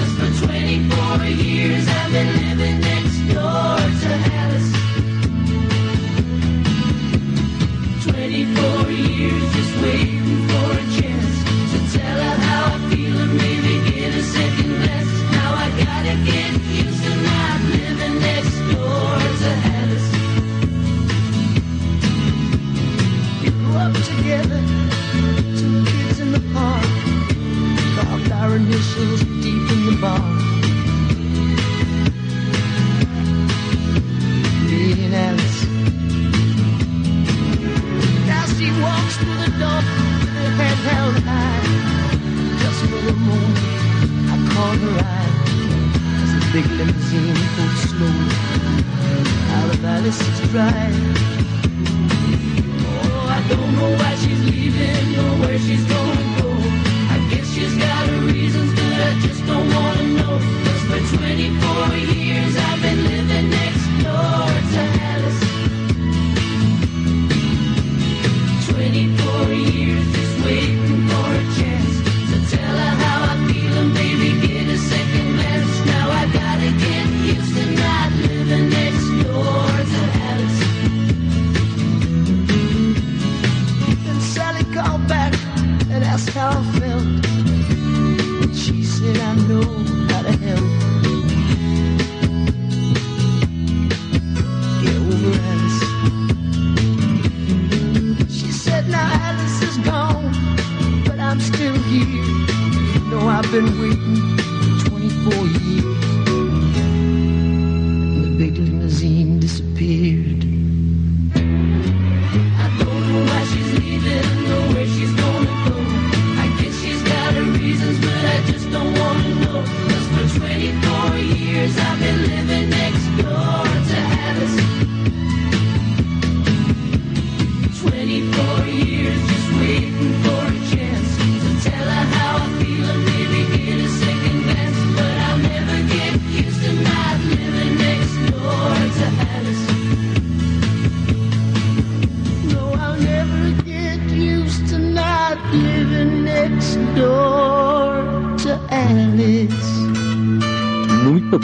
[42.63, 43.01] Just for
[44.33, 45.33] I caught her eye
[46.23, 47.79] as the big limousine pulled
[50.53, 50.97] drive.
[52.87, 56.51] Oh, I don't know why she's leaving or where she's gonna go.
[57.15, 60.35] I guess she's got her reasons, but I just don't wanna know.
[60.65, 63.74] 'Cause for 24 years I've been living next
[68.95, 70.04] waited for years.
[103.55, 104.37] Been waiting
[104.89, 106.04] 24 years.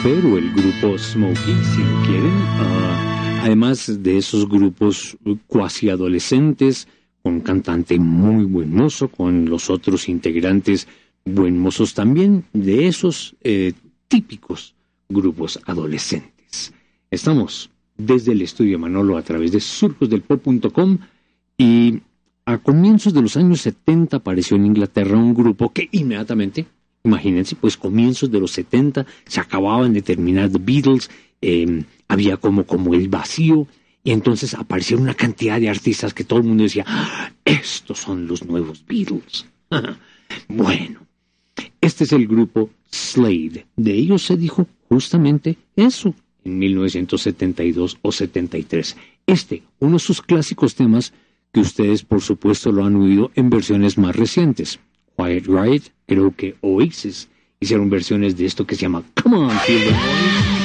[0.03, 2.33] Muy popero el grupo Smokey, si lo quieren.
[2.33, 5.17] Ah, además de esos grupos
[5.47, 6.87] cuasi adolescentes,
[7.21, 10.87] con cantante muy buen mozo, con los otros integrantes
[11.25, 13.73] buen mozos también, de esos eh,
[14.07, 14.75] típicos
[15.09, 16.73] grupos adolescentes.
[17.09, 20.97] Estamos desde el estudio Manolo a través de surcosdelpop.com
[21.57, 21.99] y
[22.45, 26.65] a comienzos de los años 70 apareció en Inglaterra un grupo que inmediatamente,
[27.03, 31.09] imagínense, pues comienzos de los 70 se acababan de terminar The Beatles,
[31.41, 33.67] eh, había como, como el vacío,
[34.03, 38.27] y entonces aparecieron una cantidad de artistas que todo el mundo decía, "Ah, estos son
[38.27, 39.45] los nuevos Beatles.
[40.47, 41.01] bueno,
[41.79, 43.65] este es el grupo Slade.
[43.75, 46.13] De ellos se dijo justamente eso
[46.43, 48.97] en 1972 o 73.
[49.27, 51.13] Este, uno de sus clásicos temas
[51.53, 54.79] que ustedes por supuesto lo han oído en versiones más recientes.
[55.21, 57.27] Quiet Riot, creo que Oasis
[57.59, 60.60] hicieron versiones de esto que se llama Come On.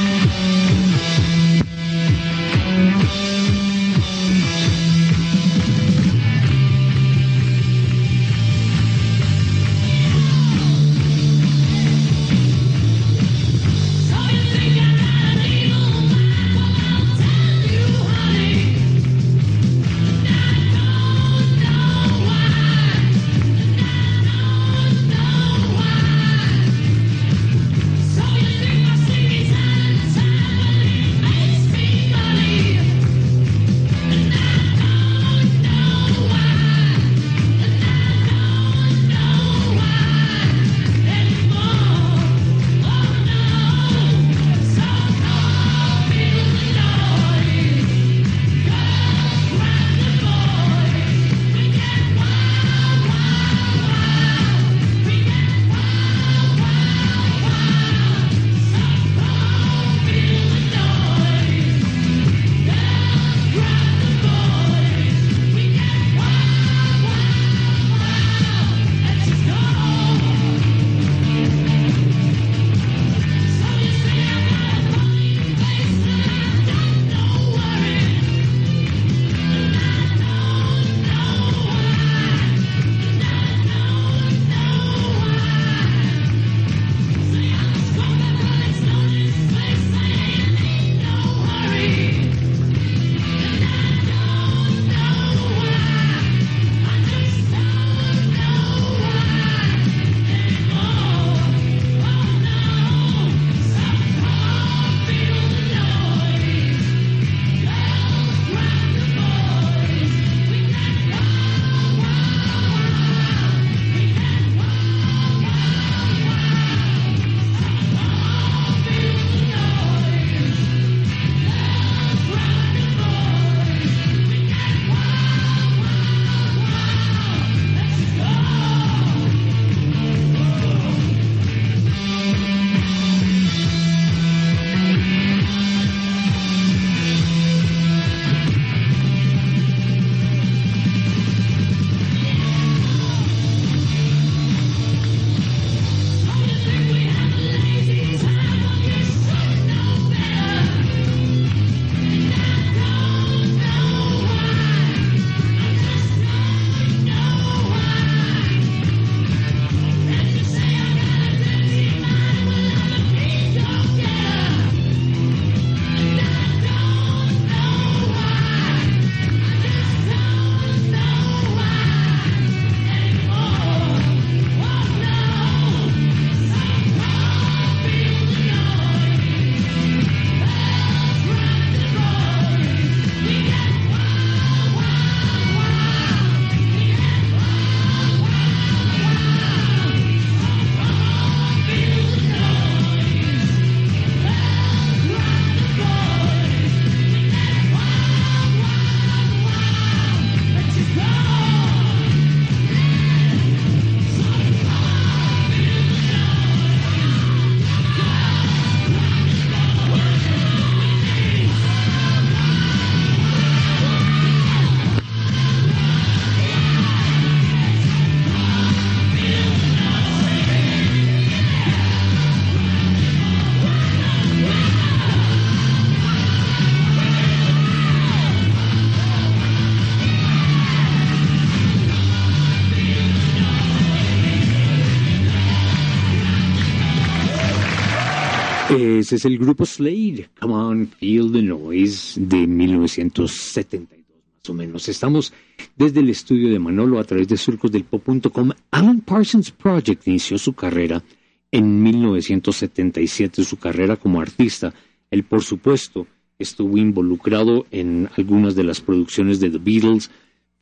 [239.12, 244.88] Es el grupo Slade, Come On, Feel the Noise, de 1972 más o menos.
[244.88, 245.32] Estamos
[245.76, 248.50] desde el estudio de Manolo a través de surcosdelpop.com.
[248.72, 251.04] Alan Parsons Project inició su carrera
[251.52, 254.74] en 1977, su carrera como artista.
[255.10, 256.06] Él, por supuesto,
[256.38, 260.10] estuvo involucrado en algunas de las producciones de The Beatles,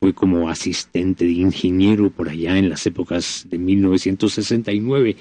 [0.00, 5.16] fue como asistente de ingeniero por allá en las épocas de 1969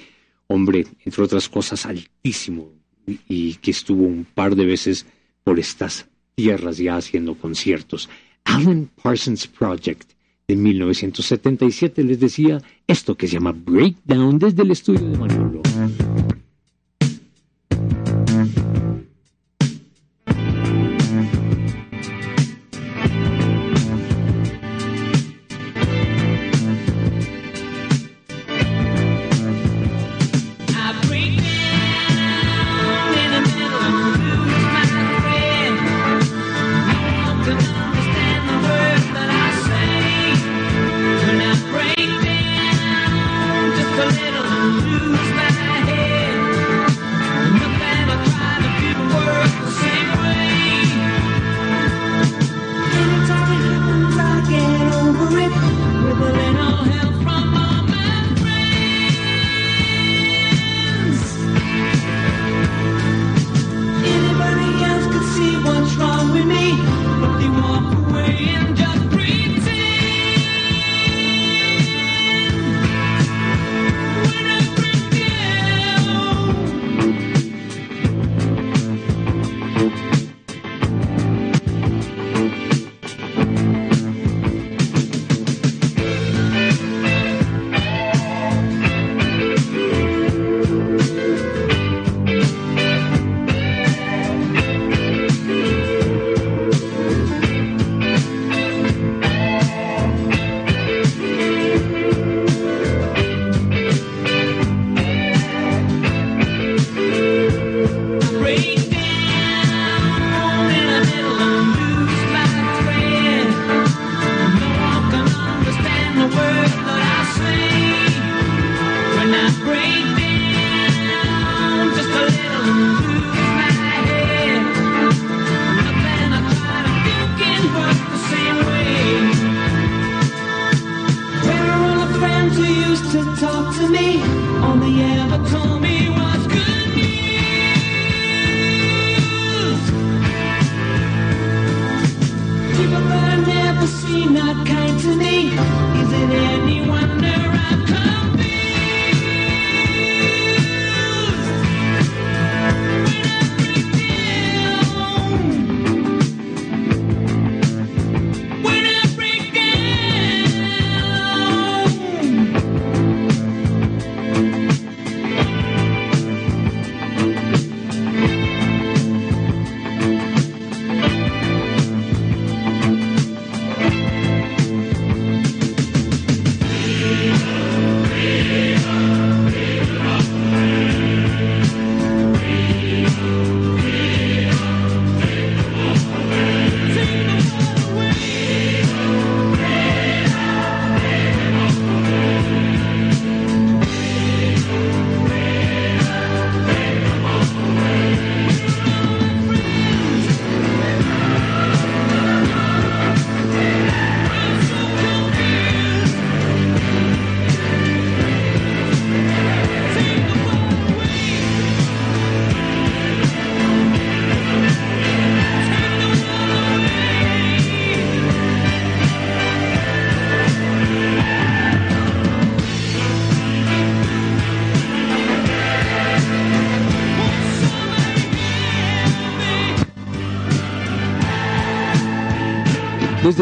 [0.46, 5.06] hombre, entre otras cosas, altísimo y que estuvo un par de veces
[5.42, 8.08] por estas tierras ya haciendo conciertos.
[8.44, 10.10] Alan Parsons Project
[10.46, 15.63] de 1977 les decía esto que se llama Breakdown desde el estudio de Manolo.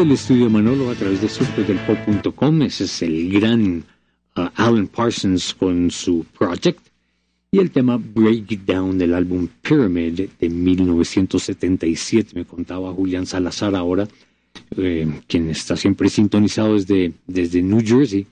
[0.03, 2.61] Desde el estudio Manolo a través de surfedelpop.com.
[2.63, 3.85] Ese es el gran
[4.35, 6.85] uh, Alan Parsons con su project
[7.51, 12.31] y el tema Breakdown del álbum Pyramid de 1977.
[12.35, 14.05] Me contaba Julián Salazar ahora,
[14.75, 18.27] eh, quien está siempre sintonizado desde, desde New Jersey,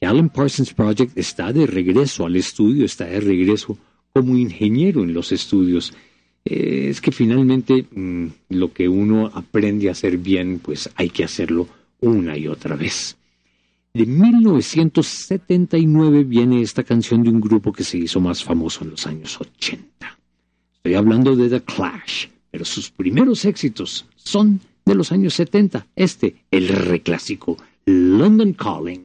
[0.00, 3.76] que Alan Parsons Project está de regreso al estudio, está de regreso
[4.14, 5.92] como ingeniero en los estudios
[6.44, 11.24] eh, es que finalmente mm, lo que uno aprende a hacer bien, pues hay que
[11.24, 11.68] hacerlo
[12.00, 13.16] una y otra vez.
[13.92, 19.04] De 1979 viene esta canción de un grupo que se hizo más famoso en los
[19.06, 20.18] años 80.
[20.76, 25.86] Estoy hablando de The Clash, pero sus primeros éxitos son de los años 70.
[25.96, 29.04] Este, el reclásico London Calling.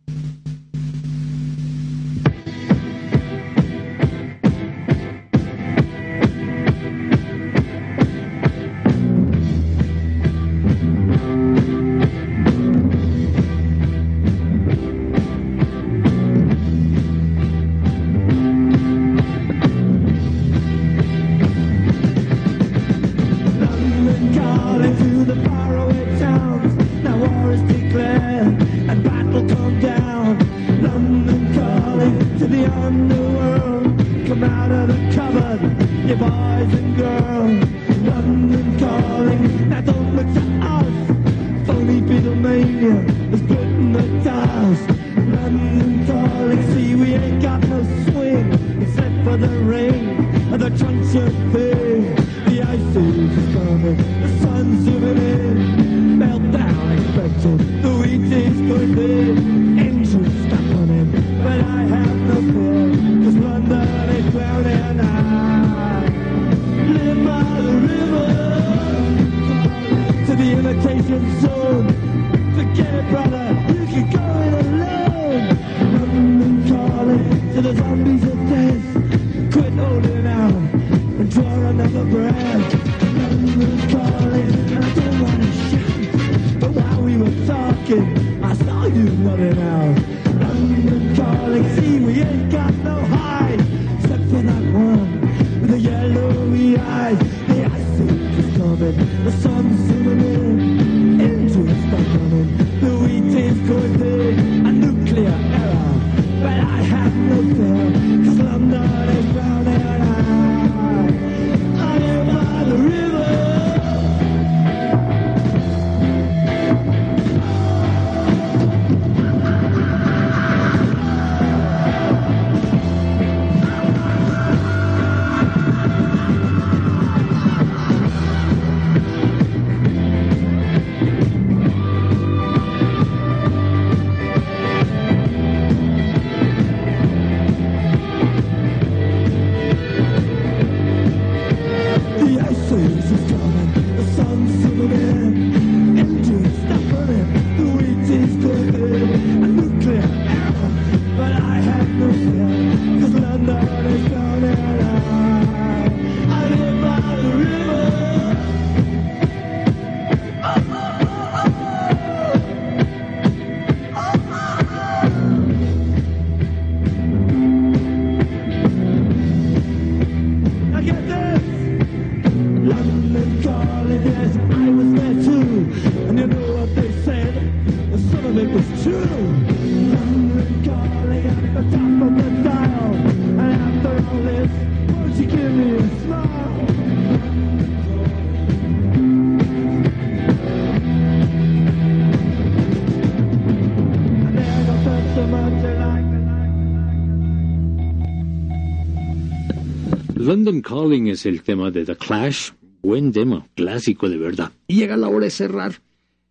[200.45, 202.51] London Calling es el tema de The Clash.
[202.83, 204.51] Buen tema, clásico de verdad.
[204.67, 205.81] Y llega la hora de cerrar.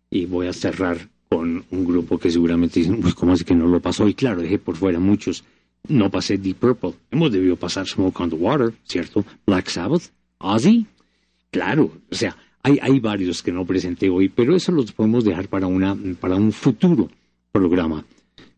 [0.09, 3.67] Y voy a cerrar con un grupo que seguramente dicen, pues ¿cómo así que no
[3.67, 4.07] lo pasó?
[4.07, 5.43] Y claro, dejé por fuera muchos.
[5.89, 6.93] No pasé Deep Purple.
[7.11, 9.25] Hemos debido pasar Smoke on the Water, ¿cierto?
[9.45, 10.85] Black Sabbath, Ozzy.
[11.51, 15.49] Claro, o sea, hay, hay varios que no presenté hoy, pero eso los podemos dejar
[15.49, 17.09] para, una, para un futuro
[17.51, 18.05] programa.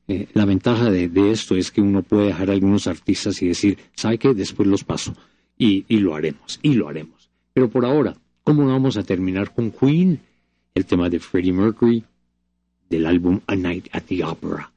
[0.07, 3.79] Eh, la ventaja de, esto es que uno puede dejar a algunos artistas y decir,
[3.95, 4.35] ¿sabe qué?
[4.35, 5.15] Después los paso.
[5.57, 7.29] Y, lo haremos, y lo haremos.
[7.53, 10.19] Pero por ahora, ¿cómo vamos a terminar con Queen?
[10.75, 12.03] El tema de Freddie Mercury,
[12.89, 14.71] del álbum A Night at the Opera.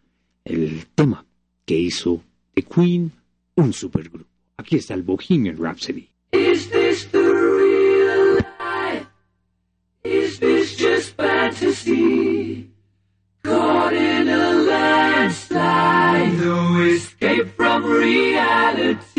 [0.45, 1.25] El tema
[1.67, 2.23] que hizo
[2.55, 3.13] de Queen
[3.57, 4.27] un supergrupo.
[4.57, 6.09] Aquí está el Bohemian Rhapsody.
[6.33, 9.07] Is this the real life?
[10.05, 12.71] Is this just fantasy?
[13.43, 19.10] Caught in a landslide, no escape from reality.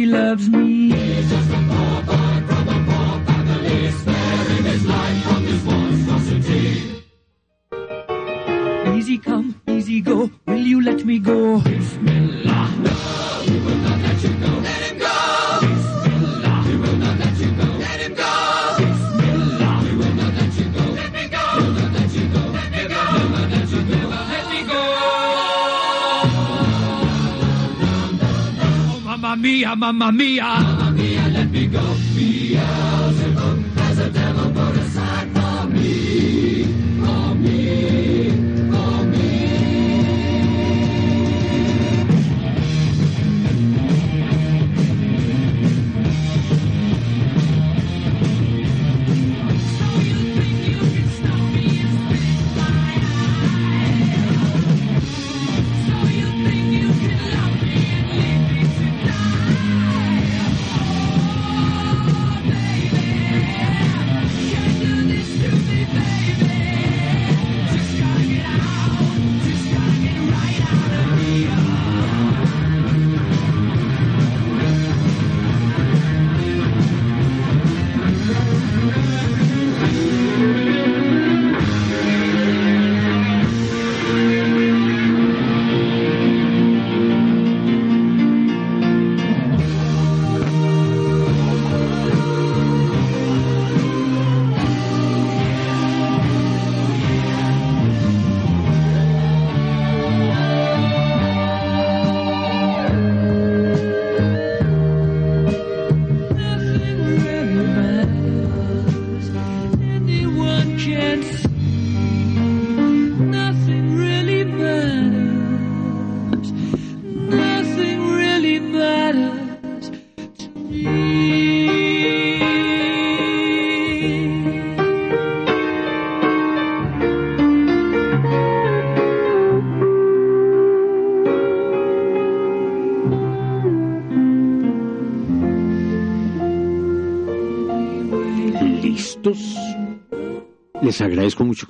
[0.00, 0.90] Nobody loves me.
[0.92, 7.04] He's just a poor boy from a poor family, sparing his life from this monstrosity.
[8.96, 10.30] Easy come, easy go.
[10.46, 11.60] Will you let me go?
[11.60, 12.59] Bismillah.
[29.40, 30.42] Mia, mamma mia.
[30.42, 31.80] Mamma mia, let me go.
[32.14, 34.89] Beelzebub has a devil put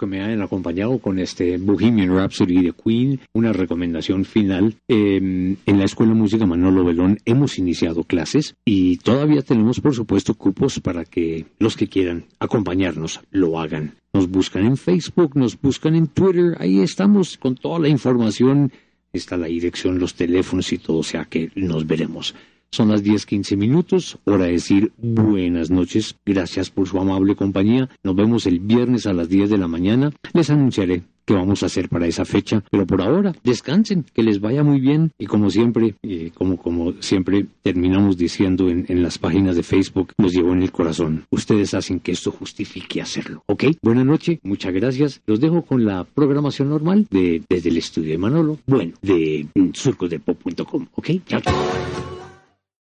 [0.01, 3.21] que me hayan acompañado con este Bohemian Rhapsody de Queen.
[3.33, 4.75] Una recomendación final.
[4.89, 9.95] Eh, en la Escuela de Música Manolo Belón hemos iniciado clases y todavía tenemos, por
[9.95, 13.95] supuesto, cupos para que los que quieran acompañarnos lo hagan.
[14.13, 16.57] Nos buscan en Facebook, nos buscan en Twitter.
[16.59, 18.73] Ahí estamos con toda la información.
[19.13, 22.35] Está la dirección, los teléfonos y todo, o sea que nos veremos.
[22.73, 26.17] Son las 10:15 minutos, hora de decir buenas noches.
[26.25, 27.89] Gracias por su amable compañía.
[28.05, 30.13] Nos vemos el viernes a las 10 de la mañana.
[30.35, 34.41] Les anunciaré qué vamos a hacer para esa fecha, pero por ahora descansen, que les
[34.41, 39.19] vaya muy bien y como siempre, eh, como como siempre terminamos diciendo en, en las
[39.19, 41.25] páginas de Facebook, los llevo en el corazón.
[41.31, 43.65] Ustedes hacen que esto justifique hacerlo, ¿ok?
[43.83, 45.23] Buenas noches, muchas gracias.
[45.27, 49.71] Los dejo con la programación normal de desde el estudio de Manolo, bueno, de mm,
[49.73, 51.11] surcosdepop.com, ¿ok?
[51.27, 52.20] Chao, chao.